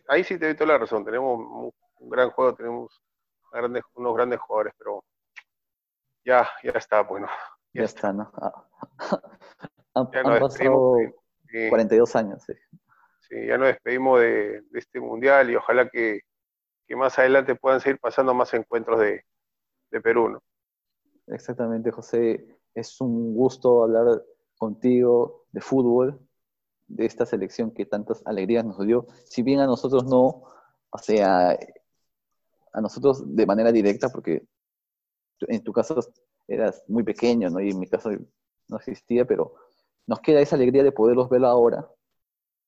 ahí 0.08 0.24
sí 0.24 0.38
te 0.38 0.46
doy 0.46 0.54
toda 0.54 0.72
la 0.72 0.78
razón. 0.78 1.04
Tenemos 1.04 1.72
un 1.98 2.08
gran 2.08 2.30
juego, 2.30 2.54
tenemos 2.54 3.02
unos 3.94 4.14
grandes 4.14 4.40
jugadores, 4.40 4.72
pero 4.78 5.04
ya, 6.24 6.48
ya 6.62 6.70
está, 6.70 7.02
bueno. 7.02 7.26
Ya, 7.72 7.82
está. 7.82 8.12
¿no? 8.12 8.32
Ah. 8.36 8.64
han, 9.94 10.10
pasado 10.10 10.96
42 11.68 12.16
años. 12.16 12.42
Sí. 13.28 13.46
ya 13.46 13.58
nos 13.58 13.68
despedimos 13.68 14.20
de, 14.20 14.62
este 14.74 15.00
mundial 15.00 15.50
y 15.50 15.56
ojalá 15.56 15.88
que, 15.88 16.20
más 16.90 17.18
adelante 17.18 17.56
puedan 17.56 17.80
seguir 17.80 17.98
pasando 17.98 18.32
más 18.34 18.54
encuentros 18.54 19.00
de, 19.00 19.24
de 19.90 20.00
Perú, 20.00 20.28
¿no? 20.28 20.42
Exactamente, 21.26 21.90
José. 21.90 22.46
Es 22.72 23.00
un 23.00 23.34
gusto 23.34 23.82
hablar 23.82 24.22
contigo 24.56 25.46
de 25.50 25.60
fútbol 25.60 26.20
de 26.86 27.06
esta 27.06 27.26
selección 27.26 27.70
que 27.70 27.86
tantas 27.86 28.22
alegrías 28.26 28.64
nos 28.64 28.78
dio, 28.86 29.06
si 29.24 29.42
bien 29.42 29.60
a 29.60 29.66
nosotros 29.66 30.04
no, 30.04 30.44
o 30.90 30.98
sea, 30.98 31.58
a 32.72 32.80
nosotros 32.80 33.22
de 33.34 33.46
manera 33.46 33.72
directa, 33.72 34.08
porque 34.08 34.46
en 35.40 35.62
tu 35.62 35.72
caso 35.72 36.00
eras 36.46 36.82
muy 36.88 37.02
pequeño, 37.02 37.50
¿no? 37.50 37.60
Y 37.60 37.70
en 37.70 37.78
mi 37.78 37.86
caso 37.86 38.10
no 38.68 38.76
existía, 38.76 39.24
pero 39.24 39.54
nos 40.06 40.20
queda 40.20 40.40
esa 40.40 40.56
alegría 40.56 40.82
de 40.82 40.92
poderlos 40.92 41.28
ver 41.28 41.44
ahora 41.44 41.88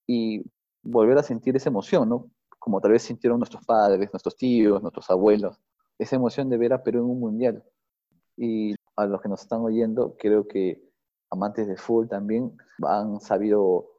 y 0.06 0.42
volver 0.82 1.18
a 1.18 1.22
sentir 1.22 1.56
esa 1.56 1.68
emoción, 1.68 2.08
¿no? 2.08 2.30
Como 2.58 2.80
tal 2.80 2.92
vez 2.92 3.02
sintieron 3.02 3.38
nuestros 3.38 3.64
padres, 3.64 4.10
nuestros 4.12 4.36
tíos, 4.36 4.80
nuestros 4.82 5.10
abuelos, 5.10 5.60
esa 5.98 6.16
emoción 6.16 6.48
de 6.48 6.58
ver 6.58 6.72
a 6.72 6.82
Perú 6.82 7.00
en 7.00 7.04
un 7.04 7.20
mundial. 7.20 7.64
Y 8.36 8.74
a 8.96 9.06
los 9.06 9.20
que 9.20 9.28
nos 9.28 9.42
están 9.42 9.60
oyendo, 9.60 10.16
creo 10.18 10.46
que 10.46 10.82
amantes 11.30 11.66
de 11.66 11.76
fútbol 11.76 12.08
también 12.08 12.56
han 12.82 13.20
sabido 13.20 13.95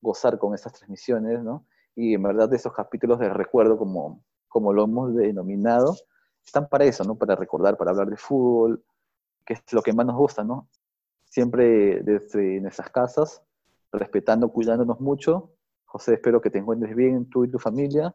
gozar 0.00 0.38
con 0.38 0.54
estas 0.54 0.72
transmisiones, 0.72 1.42
¿no? 1.42 1.66
Y 1.94 2.14
en 2.14 2.22
verdad 2.22 2.52
esos 2.54 2.72
capítulos 2.72 3.18
de 3.18 3.28
recuerdo, 3.30 3.78
como, 3.78 4.22
como 4.48 4.72
lo 4.72 4.84
hemos 4.84 5.14
denominado, 5.14 5.94
están 6.44 6.68
para 6.68 6.84
eso, 6.84 7.04
¿no? 7.04 7.16
Para 7.16 7.34
recordar, 7.34 7.76
para 7.76 7.90
hablar 7.90 8.08
de 8.08 8.16
fútbol, 8.16 8.84
que 9.44 9.54
es 9.54 9.72
lo 9.72 9.82
que 9.82 9.92
más 9.92 10.06
nos 10.06 10.16
gusta, 10.16 10.44
¿no? 10.44 10.68
Siempre 11.24 12.02
desde 12.02 12.60
nuestras 12.60 12.90
casas, 12.90 13.42
respetando, 13.92 14.52
cuidándonos 14.52 15.00
mucho. 15.00 15.52
José, 15.84 16.14
espero 16.14 16.40
que 16.40 16.50
te 16.50 16.58
encuentres 16.58 16.94
bien, 16.94 17.28
tú 17.30 17.44
y 17.44 17.50
tu 17.50 17.58
familia, 17.58 18.14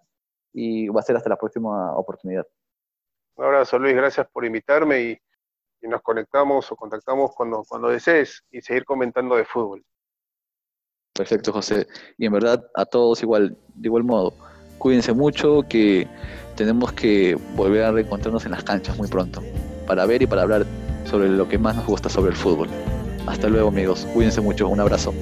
y 0.53 0.87
va 0.89 0.99
a 0.99 1.03
ser 1.03 1.15
hasta 1.15 1.29
la 1.29 1.37
próxima 1.37 1.95
oportunidad. 1.95 2.45
Un 3.35 3.45
abrazo, 3.45 3.79
Luis, 3.79 3.95
gracias 3.95 4.27
por 4.29 4.45
invitarme 4.45 5.01
y, 5.01 5.17
y 5.81 5.87
nos 5.87 6.01
conectamos 6.01 6.71
o 6.71 6.75
contactamos 6.75 7.31
cuando, 7.35 7.63
cuando 7.67 7.89
desees 7.89 8.43
y 8.51 8.61
seguir 8.61 8.85
comentando 8.85 9.35
de 9.35 9.45
fútbol. 9.45 9.83
Perfecto, 11.13 11.51
José. 11.51 11.87
Y 12.17 12.25
en 12.25 12.33
verdad, 12.33 12.65
a 12.75 12.85
todos 12.85 13.21
igual, 13.21 13.57
de 13.75 13.87
igual 13.87 14.03
modo, 14.03 14.33
cuídense 14.77 15.13
mucho, 15.13 15.63
que 15.69 16.07
tenemos 16.55 16.93
que 16.93 17.37
volver 17.55 17.83
a 17.83 17.91
reencontrarnos 17.91 18.45
en 18.45 18.51
las 18.51 18.63
canchas 18.63 18.97
muy 18.97 19.07
pronto, 19.07 19.41
para 19.87 20.05
ver 20.05 20.21
y 20.21 20.27
para 20.27 20.43
hablar 20.43 20.65
sobre 21.05 21.29
lo 21.29 21.47
que 21.47 21.57
más 21.57 21.75
nos 21.75 21.85
gusta 21.85 22.09
sobre 22.09 22.31
el 22.31 22.37
fútbol. 22.37 22.69
Hasta 23.27 23.49
luego, 23.49 23.69
amigos. 23.69 24.07
Cuídense 24.13 24.41
mucho. 24.41 24.67
Un 24.67 24.79
abrazo. 24.79 25.13